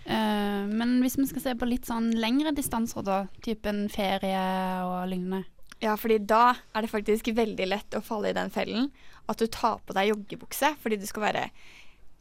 Uh, 0.01 0.65
men 0.67 0.97
hvis 1.03 1.15
vi 1.19 1.27
skal 1.29 1.43
se 1.43 1.51
på 1.55 1.67
litt 1.69 1.85
sånn 1.87 2.09
lengre 2.19 2.51
distanser, 2.57 3.05
da, 3.05 3.19
typen 3.45 3.85
ferie 3.93 4.41
og 4.83 5.07
lignende 5.07 5.45
Ja, 5.81 5.95
fordi 5.97 6.19
da 6.29 6.53
er 6.75 6.85
det 6.85 6.91
faktisk 6.91 7.31
veldig 7.33 7.67
lett 7.71 7.97
å 7.97 8.03
falle 8.05 8.29
i 8.29 8.37
den 8.37 8.51
fellen 8.53 8.91
at 9.31 9.41
du 9.41 9.47
tar 9.49 9.79
på 9.85 9.95
deg 9.97 10.11
joggebukse 10.11 10.75
fordi 10.81 10.99
du 11.01 11.07
skal 11.09 11.25
være 11.29 11.45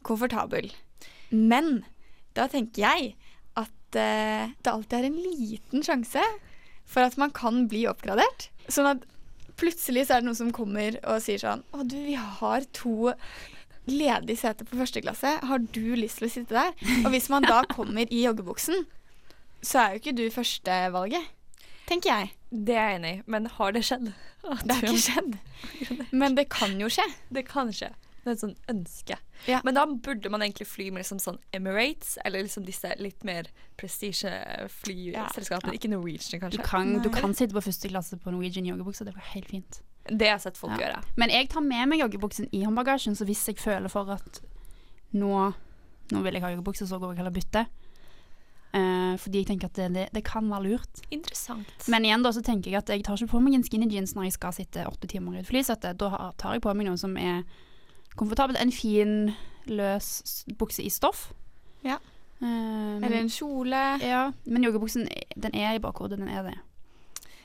komfortabel. 0.07 0.71
Men 1.29 1.83
da 2.37 2.47
tenker 2.51 2.81
jeg 2.83 3.13
at 3.59 3.99
uh, 3.99 4.49
det 4.49 4.71
alltid 4.71 4.97
er 4.97 5.09
en 5.09 5.21
liten 5.21 5.85
sjanse 5.85 6.23
for 6.89 7.05
at 7.05 7.17
man 7.21 7.33
kan 7.35 7.67
bli 7.71 7.85
oppgradert. 7.89 8.49
Sånn 8.71 8.89
at 8.89 9.05
plutselig 9.61 10.07
så 10.07 10.17
er 10.17 10.23
det 10.23 10.29
noen 10.31 10.39
som 10.39 10.53
kommer 10.55 10.97
og 11.05 11.21
sier 11.21 11.41
sånn 11.41 11.61
Å, 11.75 11.83
du, 11.85 11.99
vi 12.07 12.17
har 12.17 12.65
to 12.73 13.13
ledige 13.85 14.39
seter 14.41 14.65
på 14.67 14.79
første 14.79 15.03
klasse. 15.03 15.37
Har 15.45 15.61
du 15.61 15.93
lyst 15.99 16.21
til 16.21 16.29
å 16.29 16.33
sitte 16.33 16.57
der? 16.57 16.73
Og 17.03 17.11
hvis 17.13 17.29
man 17.33 17.45
da 17.45 17.61
kommer 17.75 18.09
i 18.09 18.25
joggebuksen, 18.25 18.85
så 19.61 19.83
er 19.83 19.93
jo 19.93 20.01
ikke 20.01 20.17
du 20.17 20.25
førstevalget. 20.33 21.33
Tenker 21.89 22.13
jeg. 22.13 22.35
Det 22.51 22.75
er 22.75 22.89
jeg 22.89 22.99
enig 22.99 23.11
i, 23.15 23.23
men 23.31 23.45
har 23.47 23.71
det 23.71 23.81
skjedd? 23.87 24.09
Det 24.67 24.75
har 24.75 24.83
ikke 24.83 24.97
skjedd. 24.99 25.35
Men 26.21 26.35
det 26.35 26.49
kan 26.49 26.73
jo 26.81 26.87
skje. 26.91 27.05
Det 27.31 27.45
kan 27.47 27.69
skje. 27.71 27.91
Det 28.23 28.27
er 28.27 28.31
et 28.35 28.41
sånn 28.41 28.55
ønske. 28.69 29.15
Ja. 29.47 29.61
Men 29.65 29.73
da 29.77 29.85
burde 29.87 30.29
man 30.29 30.41
egentlig 30.43 30.67
fly 30.69 30.89
med 30.91 31.01
liksom 31.03 31.17
sånn 31.21 31.37
Emirates, 31.55 32.17
eller 32.25 32.43
liksom 32.43 32.65
disse 32.67 32.91
litt 32.99 33.23
mer 33.25 33.47
prestisjeflyselskapene. 33.81 35.73
Ikke 35.77 35.89
Norwegian, 35.89 36.39
Du 36.51 36.57
kanskje. 36.57 36.63
kan, 36.67 37.01
du 37.01 37.09
kan 37.09 37.33
sitte 37.33 37.53
på 37.55 37.61
første 37.65 37.89
klasse 37.89 38.17
på 38.21 38.31
Norwegian 38.33 38.65
joggebukse, 38.69 39.05
det 39.07 39.13
går 39.15 39.29
helt 39.33 39.49
fint. 39.49 39.81
Det 40.09 40.27
har 40.27 40.35
jeg 40.37 40.41
sett 40.47 40.57
folk 40.57 40.73
Ja. 40.79 40.87
gjøre. 40.87 41.03
Men 41.17 41.29
jeg 41.29 41.49
tar 41.49 41.61
med 41.61 41.87
meg 41.89 41.99
joggebuksen 42.01 42.49
i 42.51 42.63
håndbagasjen, 42.65 43.15
så 43.15 43.25
hvis 43.25 43.45
jeg 43.47 43.57
føler 43.57 43.89
for 43.89 44.09
at 44.11 44.41
nå, 45.13 45.53
nå 46.11 46.21
vil 46.23 46.33
jeg 46.33 46.41
ha 46.41 46.49
joggebukse, 46.55 46.87
så 46.87 46.99
går 46.99 47.13
jeg 47.13 47.17
heller 47.17 47.31
og 47.31 47.39
Eh, 48.73 49.15
fordi 49.19 49.41
jeg 49.41 49.47
tenker 49.49 49.67
at 49.67 49.75
det, 49.75 49.87
det, 49.93 50.05
det 50.15 50.23
kan 50.23 50.47
være 50.47 50.63
lurt. 50.69 51.01
Interessant. 51.11 51.67
Men 51.91 52.05
igjen 52.07 52.23
da 52.23 52.31
så 52.31 52.41
tenker 52.45 52.71
jeg 52.71 52.79
at 52.79 52.89
jeg 52.93 53.03
tar 53.03 53.19
ikke 53.19 53.33
på 53.33 53.41
meg 53.43 53.57
en 53.57 53.63
skinny 53.67 53.89
jeans 53.91 54.13
når 54.15 54.29
jeg 54.29 54.37
skal 54.37 54.53
sitte 54.55 54.85
åtte 54.87 55.09
timer 55.11 55.35
i 55.35 55.41
et 55.43 55.49
flysete. 55.49 55.91
Da 55.99 56.31
tar 56.39 56.55
jeg 56.55 56.63
på 56.63 56.73
meg 56.73 56.87
noe 56.87 56.97
som 57.01 57.17
er 57.19 57.43
komfortabelt. 58.15 58.59
En 58.61 58.71
fin, 58.71 59.33
løs 59.67 60.45
bukse 60.57 60.83
i 60.83 60.89
stoff. 60.89 61.33
Ja. 61.83 61.99
Uh, 62.41 62.97
Eller 63.03 63.19
en 63.19 63.29
kjole. 63.29 63.79
ja, 64.01 64.31
men 64.49 64.63
joggebuksen 64.65 65.03
den 65.37 65.53
er 65.53 65.75
i 65.75 65.81
bakhodet, 65.83 66.17
den 66.17 66.31
er 66.31 66.47
det. 66.47 66.55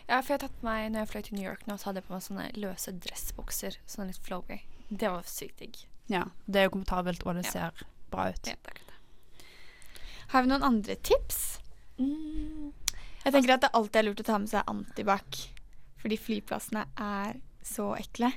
Ja, 0.09 0.21
for 0.23 0.31
jeg 0.33 0.39
har 0.39 0.47
tatt 0.47 0.63
meg, 0.65 0.87
når 0.95 1.03
jeg 1.03 1.09
fløy 1.11 1.23
til 1.27 1.37
New 1.37 1.45
York 1.45 1.67
nå, 1.67 1.75
så 1.77 1.91
hadde 1.91 2.01
jeg 2.01 2.07
på 2.07 2.15
meg 2.15 2.23
sånne 2.25 2.47
løse 2.63 2.95
dressbukser. 3.05 3.77
Sånn 3.91 4.07
litt 4.09 4.23
flowy. 4.23 4.61
Det 4.89 5.11
var 5.11 5.27
sykt 5.29 5.59
digg. 5.61 5.83
Ja, 6.09 6.23
det 6.47 6.61
er 6.63 6.69
jo 6.69 6.77
komfortabelt, 6.79 7.27
og 7.27 7.35
det 7.35 7.45
Ja. 7.49 7.51
ser 7.51 7.85
bra 8.15 8.29
ut. 8.31 8.47
Ja, 8.47 8.55
takk. 8.63 8.81
Har 10.33 10.43
vi 10.43 10.51
noen 10.51 10.67
andre 10.67 10.97
tips? 11.07 11.61
Mm. 11.99 12.73
Jeg 13.25 13.35
tenker 13.35 13.57
at 13.57 13.65
det 13.65 13.73
alltid 13.75 14.01
er 14.01 14.07
lurt 14.09 14.23
å 14.23 14.27
ta 14.27 14.39
med 14.39 14.51
seg 14.51 14.69
antibac. 14.71 15.41
Fordi 16.03 16.19
flyplassene 16.21 16.85
er 17.03 17.41
så 17.67 17.93
ekle. 17.99 18.31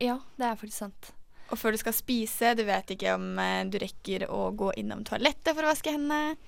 Ja, 0.00 0.20
det 0.38 0.46
er 0.46 0.58
faktisk 0.58 0.84
sant. 0.84 1.10
Og 1.50 1.58
før 1.58 1.74
du 1.74 1.80
skal 1.80 1.96
spise, 1.96 2.54
du 2.54 2.62
vet 2.68 2.92
ikke 2.94 3.16
om 3.18 3.32
eh, 3.42 3.64
du 3.66 3.80
rekker 3.82 4.28
å 4.30 4.52
gå 4.54 4.70
innom 4.78 5.02
toalettet 5.06 5.50
for 5.50 5.66
å 5.66 5.72
vaske 5.72 5.94
hendene. 5.94 6.38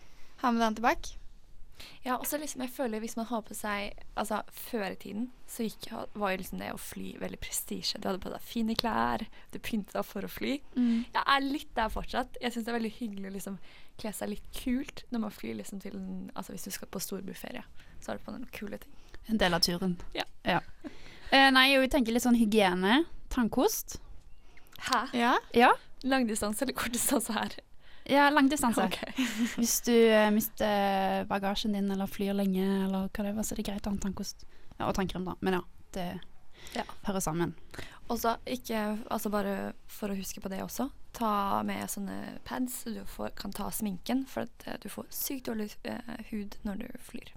Ha 0.42 0.50
med 0.50 0.62
deg 0.62 0.68
antibac. 0.70 1.10
Ja, 2.04 2.16
og 2.16 2.26
så 2.26 2.38
liksom, 2.40 2.62
jeg 2.64 2.72
føler 2.74 3.02
hvis 3.02 3.16
man 3.16 3.28
har 3.30 3.42
på 3.46 3.54
seg 3.54 3.94
Altså, 4.18 4.40
før 4.50 4.88
i 4.90 4.98
tiden 4.98 5.28
så 5.48 5.66
gikk, 5.66 5.90
var 6.18 6.32
jo 6.32 6.40
liksom 6.40 6.58
det 6.62 6.70
å 6.72 6.80
fly 6.80 7.14
veldig 7.20 7.38
prestisje. 7.42 8.00
Du 8.00 8.08
hadde 8.08 8.22
på 8.22 8.32
deg 8.32 8.40
fine 8.44 8.76
klær, 8.78 9.24
du 9.52 9.58
pynta 9.60 9.98
deg 9.98 10.06
for 10.08 10.24
å 10.24 10.30
fly. 10.32 10.54
Jeg 11.12 11.24
er 11.26 11.44
litt 11.44 11.72
der 11.76 11.92
fortsatt. 11.92 12.38
Jeg 12.40 12.54
syns 12.54 12.64
det 12.64 12.72
er 12.72 12.78
veldig 12.78 12.94
hyggelig 12.96 13.28
å 13.28 13.34
liksom 13.36 13.58
kle 14.00 14.12
seg 14.16 14.32
litt 14.32 14.46
kult 14.56 15.04
når 15.12 15.24
man 15.26 15.34
flyr 15.34 15.58
liksom 15.60 15.82
til 15.84 15.98
Altså 16.34 16.54
hvis 16.54 16.64
du 16.64 16.70
skal 16.72 16.88
på 16.88 17.02
storbyferie, 17.04 17.64
så 18.00 18.12
har 18.12 18.18
du 18.18 18.24
på 18.24 18.32
deg 18.32 18.40
noen 18.40 18.54
kule 18.56 18.80
ting. 18.80 18.96
En 19.28 19.38
del 19.38 19.54
av 19.54 19.60
turen. 19.62 19.98
Ja. 20.16 20.24
Eh, 21.32 21.50
nei, 21.54 21.68
jeg 21.72 21.92
tenker 21.92 22.12
litt 22.16 22.24
sånn 22.24 22.36
hygiene. 22.36 23.04
Tannkost. 23.32 23.98
Hæ? 24.88 25.04
Ja. 25.16 25.36
Ja. 25.54 25.70
Langdistanse 26.02 26.64
eller 26.64 26.74
kortdistanse 26.76 27.32
her? 27.36 27.54
Ja, 28.10 28.30
langdistanse. 28.30 28.84
Okay. 28.88 29.12
Hvis 29.58 29.76
du 29.86 29.92
uh, 29.94 30.30
mister 30.34 31.24
bagasjen 31.30 31.72
din 31.76 31.90
eller 31.94 32.06
flyr 32.10 32.34
lenge, 32.34 32.64
eller 32.86 33.06
hva 33.12 33.24
det 33.28 33.34
var, 33.36 33.46
så 33.46 33.54
er 33.54 33.60
det 33.62 33.66
greit 33.68 33.86
å 33.86 33.92
ha 33.92 33.96
en 33.96 34.02
tannkost. 34.02 34.42
Ja, 34.78 34.88
og 34.88 34.94
tannkrem, 34.98 35.24
da. 35.28 35.36
Men 35.40 35.60
ja, 35.60 35.62
det 35.94 36.08
Ja. 36.74 36.84
hører 37.06 37.20
sammen. 37.20 37.54
Og 38.08 38.18
så 38.22 38.36
ikke 38.46 38.98
Altså 39.10 39.30
bare 39.30 39.72
for 39.90 40.10
å 40.12 40.16
huske 40.16 40.40
på 40.40 40.48
det 40.50 40.60
også, 40.62 40.88
ta 41.12 41.62
med 41.66 41.90
sånne 41.90 42.38
pads 42.46 42.82
så 42.84 42.92
du 42.94 43.00
får, 43.06 43.32
kan 43.36 43.52
ta 43.52 43.66
sminken, 43.70 44.24
for 44.26 44.46
at 44.46 44.66
eh, 44.66 44.76
du 44.82 44.88
får 44.88 45.06
sykt 45.10 45.46
dårlig 45.50 45.70
uh, 45.86 45.98
hud 46.30 46.56
når 46.64 46.82
du 46.84 46.86
flyr. 46.98 47.32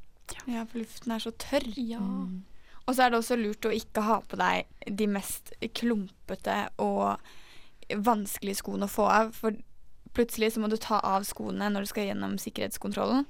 ja, 0.47 0.63
for 0.65 0.79
luften 0.81 1.11
er 1.11 1.19
så 1.19 1.31
tørr. 1.41 1.65
Ja. 1.77 1.99
Mm. 1.99 2.43
Og 2.87 2.95
så 2.95 3.03
er 3.05 3.09
det 3.11 3.17
også 3.19 3.35
lurt 3.37 3.65
å 3.65 3.73
ikke 3.73 4.01
ha 4.05 4.19
på 4.21 4.37
deg 4.37 4.65
de 4.97 5.07
mest 5.09 5.53
klumpete 5.73 6.57
og 6.81 7.17
vanskelige 7.89 8.61
skoene 8.61 8.85
å 8.87 8.91
få 8.91 9.05
av. 9.09 9.31
For 9.37 9.57
plutselig 10.15 10.53
så 10.55 10.61
må 10.63 10.69
du 10.71 10.77
ta 10.81 10.97
av 11.03 11.25
skoene 11.27 11.67
når 11.73 11.85
du 11.85 11.91
skal 11.91 12.07
gjennom 12.09 12.37
sikkerhetskontrollen. 12.41 13.25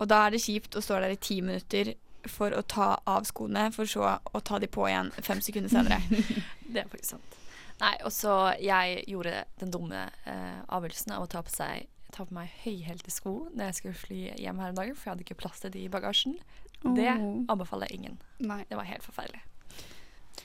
Og 0.00 0.08
da 0.10 0.22
er 0.26 0.34
det 0.34 0.42
kjipt 0.44 0.76
å 0.78 0.82
stå 0.84 1.00
der 1.02 1.14
i 1.14 1.20
ti 1.20 1.40
minutter 1.44 1.94
for 2.30 2.54
å 2.54 2.62
ta 2.62 2.92
av 3.10 3.24
skoene, 3.26 3.68
for 3.74 3.88
så 3.90 4.04
å 4.22 4.40
ta 4.46 4.58
de 4.62 4.68
på 4.70 4.84
igjen 4.88 5.10
fem 5.26 5.40
sekunder 5.42 5.72
senere. 5.72 5.98
Det 6.72 6.84
er 6.84 6.90
faktisk 6.90 7.16
sant. 7.16 7.38
Nei, 7.82 7.96
og 8.06 8.12
så 8.14 8.34
jeg 8.62 9.00
gjorde 9.10 9.40
den 9.58 9.72
dumme 9.74 10.04
eh, 10.30 10.60
avgjørelsen 10.70 11.16
av 11.16 11.24
å 11.24 11.30
ta 11.32 11.40
på, 11.42 11.50
seg, 11.50 11.88
ta 12.14 12.22
på 12.28 12.36
meg 12.36 12.52
høyhælte 12.62 13.10
sko 13.10 13.32
når 13.50 13.64
jeg 13.72 13.78
skulle 13.80 13.98
fly 13.98 14.20
hjem 14.38 14.60
her 14.62 14.70
en 14.70 14.78
dag, 14.78 14.92
for 14.94 15.08
jeg 15.08 15.14
hadde 15.16 15.26
ikke 15.26 15.38
plass 15.42 15.64
til 15.64 15.72
de 15.74 15.82
i 15.88 15.90
bagasjen. 15.90 16.36
Det 16.82 17.08
Oh. 17.14 17.42
anbefaler 17.52 17.90
jeg 17.90 17.98
ingen. 18.00 18.20
Nei. 18.42 18.60
Det 18.70 18.74
var 18.78 18.86
helt 18.88 19.04
forferdelig. 19.06 19.42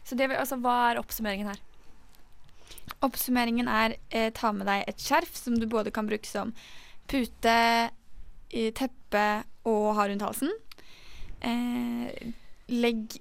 Så 0.05 0.15
det, 0.17 0.27
altså, 0.37 0.57
hva 0.61 0.75
er 0.91 0.99
oppsummeringen 1.01 1.49
her? 1.49 1.61
Oppsummeringen 3.05 3.67
er 3.69 3.97
eh, 4.09 4.29
ta 4.33 4.53
med 4.55 4.67
deg 4.69 4.85
et 4.87 5.01
skjerf 5.03 5.35
som 5.37 5.57
du 5.59 5.67
både 5.69 5.93
kan 5.93 6.07
bruke 6.09 6.27
som 6.27 6.53
pute, 7.07 7.57
teppe 8.47 9.25
og 9.67 9.93
ha 9.97 10.07
rundt 10.07 10.23
halsen. 10.23 10.51
Eh, 11.39 12.31
legg 12.67 13.19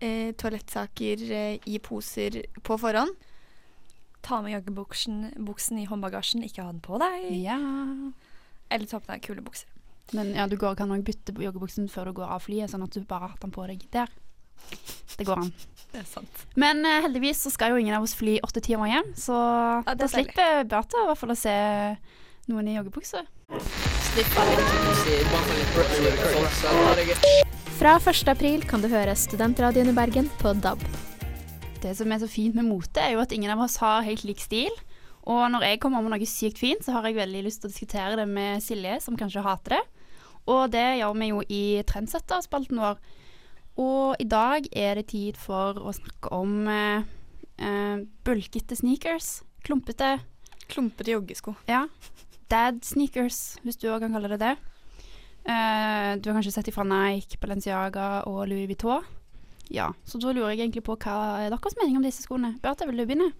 eh, 0.00 0.34
toalettsaker 0.36 1.22
eh, 1.30 1.58
i 1.64 1.78
poser 1.82 2.42
på 2.62 2.78
forhånd. 2.78 3.14
Ta 4.24 4.40
med 4.42 4.54
joggebuksen 4.54 5.78
i 5.80 5.86
håndbagasjen, 5.88 6.44
ikke 6.46 6.64
ha 6.64 6.72
den 6.72 6.82
på 6.84 6.98
deg. 7.02 7.28
Ja. 7.42 7.58
Eller 8.72 8.88
ta 8.88 9.00
på 9.00 9.10
deg 9.12 9.24
kule 9.24 9.44
bukser. 9.44 9.68
Men 10.12 10.34
ja, 10.36 10.46
du 10.48 10.56
går, 10.60 10.76
kan 10.76 10.92
òg 10.92 11.04
bytte 11.04 11.32
joggebuksen 11.32 11.88
før 11.92 12.10
du 12.10 12.20
går 12.20 12.32
av 12.36 12.44
flyet, 12.44 12.72
sånn 12.72 12.84
at 12.84 12.96
du 12.96 13.04
bare 13.08 13.30
har 13.32 13.40
den 13.40 13.52
på 13.54 13.64
deg 13.68 13.84
der. 13.92 14.12
Det 15.16 15.26
går 15.26 15.46
an. 15.46 15.52
Det 15.94 16.00
er 16.02 16.06
sant. 16.10 16.40
Men 16.58 16.82
uh, 16.82 16.96
heldigvis 17.04 17.44
så 17.46 17.52
skal 17.54 17.70
jo 17.70 17.78
ingen 17.78 17.94
av 17.94 18.02
oss 18.02 18.16
fly 18.18 18.40
åtte 18.42 18.58
timer 18.64 18.90
hjem, 18.90 19.12
så 19.14 19.36
Ja, 19.86 19.94
da 19.94 20.08
er 20.08 20.10
slipper 20.10 20.64
Beate 20.66 20.98
i 20.98 21.06
hvert 21.06 21.20
fall 21.20 21.34
å 21.34 21.38
se 21.38 21.54
noen 22.50 22.66
i 22.66 22.74
joggebukse. 22.74 23.22
Fra 27.78 27.94
1. 28.02 28.26
april 28.34 28.66
kan 28.66 28.82
du 28.82 28.90
høre 28.90 29.14
Studentradioen 29.14 29.94
i 29.94 29.94
Bergen 29.94 30.30
på 30.42 30.56
DAB. 30.66 30.82
Det 31.84 31.94
som 31.94 32.10
er 32.10 32.24
så 32.24 32.32
fint 32.32 32.58
med 32.58 32.66
mote, 32.66 32.98
er 32.98 33.14
jo 33.14 33.22
at 33.22 33.32
ingen 33.36 33.54
av 33.54 33.62
oss 33.62 33.78
har 33.78 34.02
helt 34.02 34.26
lik 34.26 34.42
stil. 34.42 34.74
Og 35.30 35.46
når 35.54 35.70
jeg 35.70 35.82
kommer 35.84 36.02
med 36.02 36.10
noe 36.16 36.26
sykt 36.26 36.58
fint, 36.58 36.82
så 36.82 36.98
har 36.98 37.06
jeg 37.06 37.22
veldig 37.22 37.46
lyst 37.46 37.62
til 37.62 37.70
å 37.70 37.74
diskutere 37.74 38.18
det 38.18 38.26
med 38.26 38.66
Silje, 38.66 38.98
som 39.04 39.14
kanskje 39.20 39.46
hater 39.46 39.78
det. 39.78 39.84
Og 40.50 40.72
det 40.74 40.88
gjør 40.98 41.20
vi 41.22 41.30
jo 41.30 41.44
i 41.46 41.66
Trendsetterspalten 41.86 42.82
vår. 42.82 42.98
Og 43.80 44.14
i 44.22 44.26
dag 44.28 44.68
er 44.70 45.00
det 45.00 45.08
tid 45.10 45.38
for 45.40 45.80
å 45.82 45.92
snakke 45.94 46.30
om 46.34 46.68
eh, 46.70 47.06
eh, 47.58 48.04
bulkete 48.26 48.78
sneakers. 48.78 49.42
Klumpete. 49.66 50.18
Klumpete 50.70 51.16
joggesko. 51.16 51.56
Ja. 51.66 51.86
Dad 52.52 52.84
sneakers, 52.86 53.56
hvis 53.64 53.80
du 53.80 53.88
òg 53.90 54.04
kan 54.04 54.14
kalle 54.14 54.30
det 54.34 54.40
det. 54.44 54.54
Eh, 55.44 56.10
du 56.20 56.30
har 56.30 56.38
kanskje 56.38 56.54
sett 56.54 56.70
ifra 56.70 56.86
Nike, 56.86 57.40
Balenciaga 57.42 58.24
og 58.30 58.46
Louis 58.48 58.68
Vuitton. 58.70 59.04
Ja, 59.72 59.90
så 60.04 60.20
da 60.20 60.32
lurer 60.32 60.52
jeg 60.52 60.66
egentlig 60.66 60.84
på 60.84 60.96
hva 61.00 61.40
er 61.40 61.50
deres 61.52 61.76
mening 61.80 61.98
om 61.98 62.04
disse 62.04 62.24
skoene. 62.24 62.54
Beate, 62.62 62.86
vil 62.88 63.00
du 63.00 63.06
begynne? 63.08 63.30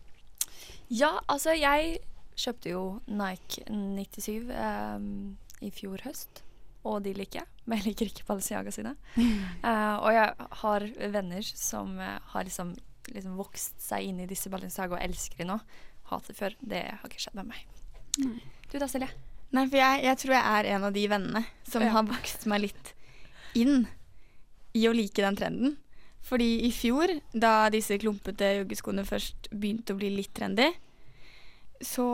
Ja, 0.88 1.18
altså 1.28 1.54
jeg 1.56 1.98
kjøpte 2.36 2.72
jo 2.72 2.82
Nike 3.06 3.64
97 3.68 4.50
ehm, 4.52 5.36
i 5.64 5.70
fjor 5.72 6.02
høst, 6.04 6.43
og 6.84 7.02
de 7.04 7.14
liker 7.16 7.40
jeg. 7.42 7.48
Men 7.64 7.80
jeg 7.80 7.86
liker 7.90 8.10
ikke 8.10 8.26
Balenciaga 8.28 8.72
sine. 8.74 8.94
Uh, 9.16 9.96
og 10.04 10.10
jeg 10.12 10.48
har 10.62 10.86
venner 11.14 11.46
som 11.48 11.94
uh, 11.98 12.18
har 12.34 12.44
liksom, 12.44 12.74
liksom 13.14 13.38
vokst 13.40 13.78
seg 13.82 14.10
inn 14.10 14.20
i 14.20 14.28
disse 14.30 14.52
Balenciaga 14.52 14.98
og 14.98 15.04
elsker 15.04 15.40
de 15.40 15.48
nå. 15.48 15.58
Hater 16.10 16.36
før. 16.36 16.56
Det 16.60 16.82
har 17.00 17.08
ikke 17.08 17.22
skjedd 17.24 17.38
med 17.40 17.48
meg. 17.54 17.64
Nei. 18.20 18.42
Du 18.70 18.76
da, 18.78 18.88
Silje? 18.90 19.08
Nei, 19.54 19.64
for 19.70 19.78
jeg, 19.78 20.02
jeg 20.04 20.18
tror 20.20 20.34
jeg 20.36 20.50
er 20.58 20.68
en 20.74 20.84
av 20.88 20.92
de 20.96 21.06
vennene 21.08 21.44
som 21.68 21.82
Ja. 21.84 21.92
har 21.96 22.06
vokst 22.08 22.44
meg 22.50 22.66
litt 22.66 22.92
inn 23.56 23.86
i 24.74 24.84
å 24.90 24.92
like 24.94 25.22
den 25.22 25.36
trenden. 25.38 25.76
Fordi 26.24 26.64
i 26.66 26.70
fjor, 26.74 27.10
da 27.32 27.68
disse 27.72 27.96
klumpete 28.00 28.48
joggeskoene 28.60 29.04
først 29.06 29.48
begynte 29.52 29.92
å 29.94 29.98
bli 30.00 30.08
litt 30.16 30.32
trendy, 30.36 30.70
så 31.84 32.04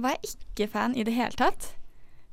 var 0.00 0.16
jeg 0.16 0.34
ikke 0.34 0.68
fan 0.72 0.96
i 0.96 1.04
det 1.06 1.14
hele 1.16 1.36
tatt. 1.36 1.74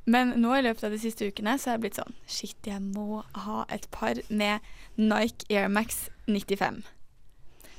Men 0.07 0.29
nå 0.39 0.53
i 0.55 0.61
løpet 0.63 0.85
av 0.87 0.93
de 0.95 0.99
siste 1.01 1.27
ukene 1.27 1.57
så 1.59 1.69
har 1.71 1.77
jeg 1.77 1.83
blitt 1.85 1.97
sånn 1.99 2.13
Shit, 2.31 2.57
jeg 2.69 2.79
må 2.83 3.23
ha 3.43 3.65
et 3.75 3.89
par 3.91 4.19
med 4.29 4.63
Nike 4.95 5.49
Air 5.51 5.67
Max 5.67 6.05
95. 6.31 6.83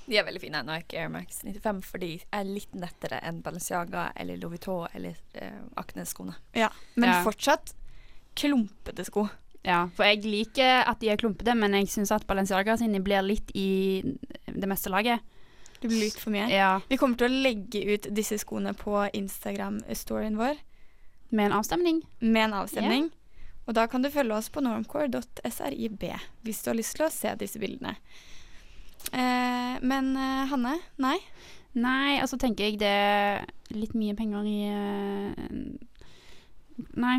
De 0.09 0.17
er 0.17 0.25
veldig 0.25 0.41
fine, 0.41 0.61
Nike 0.65 0.97
Air 1.01 1.09
Max 1.13 1.43
95, 1.45 1.81
for 1.85 2.01
de 2.05 2.15
er 2.33 2.45
litt 2.49 2.73
nettere 2.77 3.19
enn 3.29 3.43
Balenciaga 3.45 4.07
eller 4.17 4.39
Louis 4.41 4.55
Vuitton 4.57 4.87
eller 4.97 5.17
eh, 5.41 5.59
Acne-skoene. 5.81 6.37
Ja, 6.57 6.71
Men 6.97 7.11
Ja. 7.11 7.19
fortsatt 7.25 7.75
klumpete 8.39 9.05
sko. 9.05 9.27
Ja, 9.65 9.89
for 9.97 10.05
jeg 10.07 10.23
liker 10.25 10.85
at 10.89 11.01
de 11.01 11.11
er 11.13 11.17
klumpete, 11.21 11.55
men 11.57 11.75
jeg 11.77 11.89
syns 11.93 12.13
at 12.15 12.25
Balenciaga 12.29 12.77
sine 12.81 13.01
blir 13.05 13.21
litt 13.27 13.51
i 13.55 14.01
det 14.47 14.69
meste 14.71 14.89
laget. 14.93 15.21
Det 15.81 15.89
blir 15.91 16.07
litt 16.07 16.17
for 16.19 16.31
mye. 16.33 16.49
Ja, 16.51 16.81
Vi 16.89 16.97
kommer 16.97 17.17
til 17.19 17.29
å 17.29 17.43
legge 17.43 17.85
ut 17.95 18.09
disse 18.15 18.39
skoene 18.41 18.73
på 18.75 18.97
Instagram-storyen 19.13 20.37
vår 20.39 20.57
med 21.31 21.47
en 21.47 21.59
avstemning. 21.59 22.03
med 22.21 22.45
en 22.45 22.55
avstemning. 22.63 23.11
Og 23.69 23.75
da 23.77 23.85
kan 23.87 24.03
du 24.03 24.09
følge 24.11 24.33
oss 24.33 24.49
på 24.49 24.63
normcore.srib 24.65 26.05
hvis 26.43 26.63
du 26.65 26.71
har 26.71 26.77
lyst 26.79 26.97
til 26.97 27.05
å 27.05 27.13
se 27.13 27.35
disse 27.37 27.61
bildene. 27.61 27.97
Eh, 29.13 29.75
men 29.85 30.15
eh, 30.17 30.47
Hanne, 30.51 30.79
nei? 30.97 31.19
Nei, 31.79 32.17
altså 32.19 32.39
tenker 32.41 32.65
jeg 32.65 32.81
det 32.81 32.89
er 32.89 33.45
litt 33.77 33.93
mye 33.95 34.17
penger 34.19 34.49
i 34.49 34.57
eh, 34.73 35.43
Nei. 36.99 37.19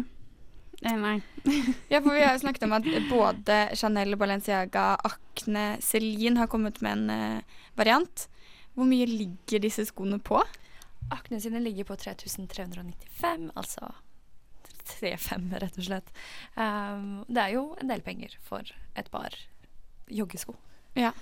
Eh, 0.81 0.97
Nei. 0.97 1.19
Ja, 1.91 2.01
for 2.01 2.15
vi 2.15 2.23
har 2.25 2.33
jo 2.33 2.41
snakket 2.43 2.65
om 2.65 2.75
at 2.79 2.89
både 3.13 3.59
Chanel, 3.77 4.17
Balenciaga, 4.19 4.95
Acne, 5.05 5.77
Celine 5.85 6.41
har 6.41 6.49
kommet 6.51 6.81
med 6.81 6.97
en 6.97 7.45
variant. 7.77 8.25
Hvor 8.73 8.89
mye 8.89 9.05
ligger 9.05 9.61
disse 9.63 9.85
skoene 9.87 10.19
på? 10.23 10.41
Akne 11.13 11.39
sine 11.41 11.61
ligger 11.63 11.87
på 11.89 11.97
3395, 11.99 13.49
altså 13.57 13.91
35 14.89 15.51
rett 15.61 15.77
og 15.77 15.85
slett. 15.85 16.11
Um, 16.55 17.23
det 17.29 17.43
er 17.43 17.55
jo 17.55 17.63
en 17.81 17.91
del 17.91 18.03
penger 18.05 18.35
for 18.45 18.65
et 18.97 19.09
par 19.13 19.35
joggesko. 20.09 20.55
Ja. 20.97 21.13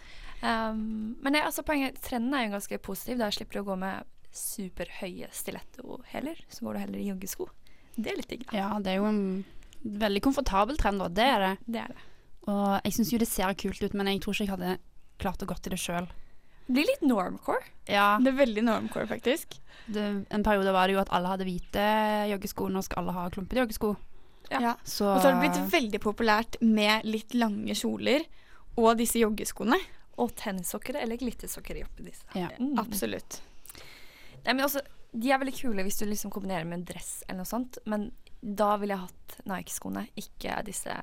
Um, 0.42 1.18
men 1.24 1.36
jeg, 1.36 1.46
altså, 1.48 1.64
poenget, 1.68 2.00
trenden 2.04 2.36
er 2.36 2.48
jo 2.48 2.56
ganske 2.56 2.80
positiv. 2.84 3.20
Da 3.22 3.32
slipper 3.34 3.60
du 3.60 3.64
å 3.66 3.70
gå 3.72 3.80
med 3.82 4.08
superhøye 4.38 5.30
stiletto-hæler. 5.34 6.44
Så 6.50 6.66
går 6.66 6.78
du 6.78 6.84
heller 6.86 7.02
i 7.02 7.08
joggesko. 7.10 7.50
Det 7.98 8.12
er 8.12 8.20
litt 8.20 8.30
digg. 8.32 8.46
Ja, 8.54 8.70
det 8.84 8.94
er 8.94 9.02
jo 9.02 9.10
en 9.10 9.24
veldig 9.82 10.22
komfortabel 10.28 10.78
trend, 10.80 11.02
da. 11.02 11.10
Det 11.10 11.26
er 11.26 11.44
det. 11.44 11.54
Det 11.66 11.82
er 11.84 11.96
det. 11.96 12.06
Og 12.48 12.78
jeg 12.86 12.96
syns 12.96 13.12
jo 13.12 13.20
det 13.20 13.30
ser 13.30 13.58
kult 13.60 13.82
ut, 13.84 13.98
men 13.98 14.12
jeg 14.12 14.22
tror 14.24 14.36
ikke 14.36 14.46
jeg 14.46 14.54
hadde 14.54 14.78
klart 15.22 15.44
å 15.44 15.50
gå 15.50 15.58
til 15.60 15.74
det 15.74 15.82
sjøl. 15.82 16.08
Blir 16.68 16.86
litt 16.90 17.02
normcore. 17.08 17.64
Ja, 17.88 18.18
Det 18.20 18.34
er 18.34 18.38
veldig 18.42 18.64
normcore, 18.68 19.08
faktisk. 19.08 19.60
det, 19.88 20.26
en 20.30 20.44
periode 20.44 20.74
var 20.76 20.88
det 20.88 20.98
jo 20.98 21.00
at 21.02 21.12
alle 21.16 21.30
hadde 21.32 21.46
hvite 21.48 21.84
joggesko, 22.34 22.68
nå 22.70 22.82
skal 22.84 23.04
alle 23.06 23.14
ha 23.16 23.30
klumpete 23.32 23.62
joggesko. 23.62 23.94
Ja. 24.52 24.60
Ja. 24.62 24.74
Så 24.84 25.08
Og 25.14 25.22
så 25.22 25.30
har 25.32 25.38
det 25.42 25.50
blitt 25.50 25.72
veldig 25.74 26.00
populært 26.04 26.58
med 26.62 27.06
litt 27.08 27.34
lange 27.36 27.74
kjoler 27.76 28.26
og 28.78 28.98
disse 29.00 29.20
joggeskoene. 29.20 29.80
Og 30.18 30.32
tennissokker 30.36 30.96
eller 30.98 31.18
glittersokker 31.20 31.84
oppi 31.86 32.04
disse. 32.10 32.26
Ja. 32.36 32.50
Mm. 32.60 32.78
Absolutt. 32.82 33.40
Nei, 34.46 34.54
men 34.54 34.64
også, 34.66 34.82
de 35.14 35.32
er 35.32 35.38
veldig 35.42 35.56
kule 35.56 35.84
hvis 35.86 36.00
du 36.00 36.06
liksom 36.08 36.32
kombinerer 36.34 36.66
med 36.66 36.80
en 36.82 36.86
dress 36.90 37.24
eller 37.28 37.44
noe 37.44 37.50
sånt, 37.50 37.78
men 37.86 38.10
da 38.42 38.76
ville 38.78 38.96
jeg 38.96 39.04
hatt 39.08 39.38
Nike-skoene, 39.50 40.08
ikke 40.18 40.58
disse 40.66 40.94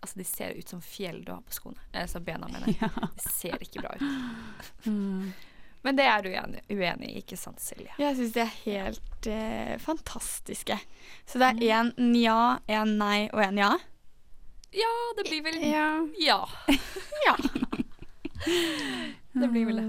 Altså, 0.00 0.18
de 0.18 0.26
ser 0.28 0.56
ut 0.58 0.68
som 0.68 0.82
fjell 0.84 1.22
du 1.24 1.32
har 1.32 1.44
på 1.46 1.54
skoene. 1.54 1.80
Altså 1.92 2.20
bena, 2.24 2.48
mener 2.50 2.72
jeg. 2.72 2.90
De 3.16 3.32
ser 3.32 3.62
ikke 3.62 3.84
bra 3.84 3.94
ut. 3.96 4.04
mm. 4.88 5.30
Men 5.80 5.96
det 5.96 6.04
er 6.04 6.24
du 6.24 6.28
uenig, 6.28 6.60
uenig 6.68 7.08
i, 7.08 7.20
ikke 7.22 7.38
sant, 7.40 7.60
Silje? 7.64 7.94
Jeg 8.00 8.16
syns 8.18 8.34
de 8.34 8.42
er 8.42 8.50
helt 8.66 9.28
eh, 9.32 9.76
fantastiske. 9.80 10.76
Så 11.24 11.40
det 11.40 11.54
er 11.54 11.62
én 11.80 11.94
nja, 11.96 12.58
én 12.68 12.98
nei 13.00 13.30
og 13.32 13.40
én 13.46 13.62
ja. 13.62 13.72
Ja, 14.76 14.92
det 15.16 15.24
blir 15.26 15.42
vel 15.48 15.62
Ja. 15.64 16.06
Ja. 16.20 16.42
Ja. 17.26 17.36
Det 19.32 19.48
blir 19.52 19.66
vel 19.68 19.76
det. 19.76 19.88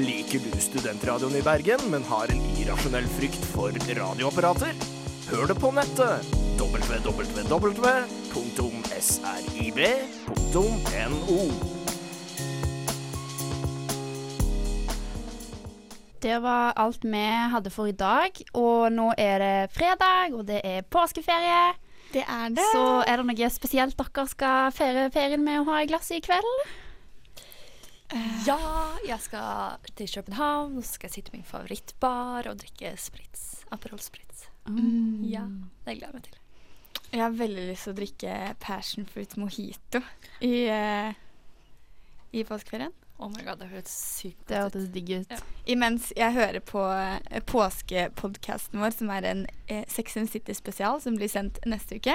Liker 0.00 0.38
du 0.38 0.60
studentradioen 0.62 1.34
i 1.36 1.42
Bergen, 1.42 1.82
men 1.90 2.06
har 2.06 2.30
en 2.30 2.44
irrasjonell 2.62 3.08
frykt 3.18 3.42
for 3.50 3.74
radioapparater? 3.74 4.78
Hør 5.32 5.50
det 5.50 5.58
på 5.58 5.72
nettet 5.74 6.49
www.srib.no. 6.60 7.80
Det 16.20 16.38
var 16.38 16.72
alt 16.76 17.04
vi 17.04 17.24
hadde 17.52 17.70
for 17.72 17.88
i 17.88 17.92
dag. 17.96 18.42
Og 18.52 18.92
nå 18.92 19.14
er 19.16 19.38
det 19.40 19.70
fredag, 19.72 20.34
og 20.36 20.44
det 20.50 20.60
er 20.64 20.82
påskeferie. 20.84 21.72
Det 22.12 22.24
er 22.26 22.48
det. 22.52 22.66
Så 22.74 23.02
er 23.06 23.16
det 23.16 23.26
noe 23.30 23.50
spesielt 23.54 23.96
dere 23.96 24.26
skal 24.28 24.72
feire 24.74 25.10
ferien 25.14 25.44
med 25.46 25.62
å 25.62 25.66
ha 25.70 25.80
i 25.80 25.88
glasset 25.88 26.18
i 26.18 26.24
kveld? 26.26 26.54
Ja, 28.44 28.58
jeg 29.06 29.20
skal 29.22 29.78
til 29.94 30.10
København, 30.10 30.76
og 30.76 30.84
så 30.84 30.98
skal 30.98 31.08
jeg 31.08 31.14
sitte 31.20 31.32
i 31.32 31.38
min 31.38 31.46
favorittbar 31.46 32.50
og 32.50 32.58
drikke 32.60 32.90
sprits. 32.98 33.64
Aperol 33.70 34.02
Spritz. 34.02 34.48
Mm. 34.66 35.22
Ja, 35.30 35.46
det 35.86 35.96
gleder 36.00 36.10
jeg 36.10 36.18
meg 36.18 36.26
til. 36.26 36.39
Jeg 37.12 37.20
har 37.24 37.30
veldig 37.34 37.64
lyst 37.72 37.84
til 37.88 37.92
å 37.92 37.98
drikke 37.98 38.34
passion 38.62 39.06
fruit 39.10 39.32
mojito 39.40 40.00
i, 40.46 40.68
uh, 40.70 41.10
i 42.32 42.44
påskeferien. 42.46 42.92
Oh 43.20 43.28
my 43.28 43.42
god, 43.44 43.58
det 43.60 43.66
høres 43.68 43.90
sykt 43.92 44.46
Det 44.48 44.56
godt 44.56 44.76
ut. 44.76 44.80
hørtes 44.80 44.92
digg 44.94 45.10
ut. 45.20 45.32
Ja. 45.34 45.40
Imens 45.74 46.12
jeg 46.16 46.32
hører 46.38 46.60
på 46.64 46.80
uh, 46.80 47.40
påskepodkasten 47.50 48.80
vår, 48.80 48.94
som 48.96 49.10
er 49.12 49.26
en 49.28 49.42
uh, 49.70 49.82
Sex 49.92 50.16
and 50.16 50.30
City-spesial 50.32 51.02
som 51.04 51.18
blir 51.18 51.28
sendt 51.28 51.58
neste 51.68 51.98
uke. 52.00 52.14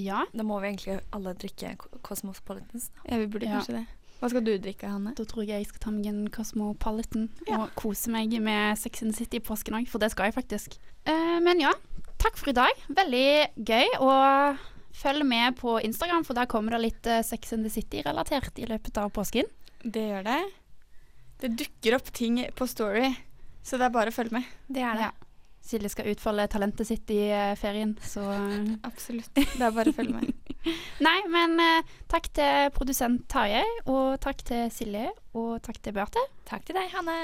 Ja, 0.00 0.24
Da 0.34 0.42
må 0.42 0.56
vi 0.64 0.72
egentlig 0.72 0.96
alle 1.14 1.36
drikke 1.38 1.76
Co- 1.78 2.00
Cosmopolitans. 2.02 2.88
Ja, 3.06 3.20
vi 3.20 3.28
burde 3.30 3.46
Ja. 3.46 3.60
kanskje 3.60 3.76
det. 3.76 3.84
Hva 4.18 4.30
skal 4.32 4.44
du 4.46 4.54
drikke, 4.58 4.88
Hanne? 4.88 5.12
da 5.14 5.24
tror 5.28 5.44
jeg 5.44 5.60
jeg 5.60 5.66
skal 5.68 5.80
ta 5.84 5.90
meg 5.92 6.06
en 6.08 6.24
Cosmopolitan 6.32 7.28
Ja. 7.46 7.60
og 7.60 7.74
kose 7.76 8.08
meg 8.10 8.32
med 8.42 8.78
Sex 8.78 9.02
and 9.02 9.14
City 9.14 9.36
i 9.36 9.40
påsken 9.44 9.74
òg, 9.76 9.86
for 9.86 9.98
det 10.00 10.10
skal 10.10 10.24
jeg 10.32 10.34
faktisk. 10.40 10.78
Uh, 11.06 11.38
men 11.44 11.60
ja, 11.60 11.70
takk 12.24 12.38
for 12.40 12.52
i 12.52 12.56
dag. 12.56 12.84
Veldig 12.96 13.26
gøy. 13.68 13.96
Og 14.04 14.62
følg 14.94 15.26
med 15.26 15.58
på 15.58 15.76
Instagram, 15.84 16.24
for 16.26 16.38
der 16.38 16.48
kommer 16.50 16.76
det 16.76 16.84
litt 16.84 17.10
eh, 17.10 17.24
Sex 17.26 17.52
and 17.56 17.66
the 17.66 17.72
City-relatert 17.72 18.60
i 18.62 18.68
løpet 18.70 19.00
av 19.02 19.12
påsken. 19.14 19.50
Det 19.84 20.06
gjør 20.08 20.24
det. 20.28 20.40
Det 21.42 21.52
dukker 21.60 21.98
opp 21.98 22.08
ting 22.14 22.40
på 22.56 22.68
Story, 22.70 23.10
så 23.66 23.76
det 23.80 23.88
er 23.88 23.94
bare 23.96 24.12
å 24.12 24.16
følge 24.16 24.38
med. 24.38 24.48
Det 24.70 24.84
er 24.86 25.00
det. 25.00 25.10
Ja. 25.10 25.30
Silje 25.64 25.88
skal 25.88 26.10
utfolde 26.12 26.44
talentet 26.52 26.88
sitt 26.88 27.10
i 27.12 27.22
eh, 27.32 27.54
ferien, 27.56 27.94
så 28.04 28.24
eh, 28.32 28.72
Absolutt. 28.86 29.32
Det 29.34 29.60
er 29.60 29.74
bare 29.74 29.92
å 29.92 29.96
følge 29.96 30.20
med. 30.20 30.54
Nei, 31.06 31.16
men 31.32 31.58
takk 32.08 32.30
til 32.36 32.70
produsent 32.76 33.26
Tarjei, 33.32 33.64
og 33.84 34.16
takk 34.24 34.44
til 34.46 34.70
Silje, 34.72 35.10
og 35.36 35.58
takk 35.64 35.82
til 35.84 35.96
Bjarte. 35.96 36.22
Takk 36.48 36.64
til 36.68 36.78
deg, 36.78 36.88
Hanne. 36.94 37.18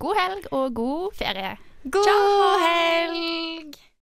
God 0.00 0.16
helg 0.16 0.50
og 0.56 0.72
god 0.80 1.20
ferie. 1.20 1.54
God 1.92 2.64
helg! 2.64 3.80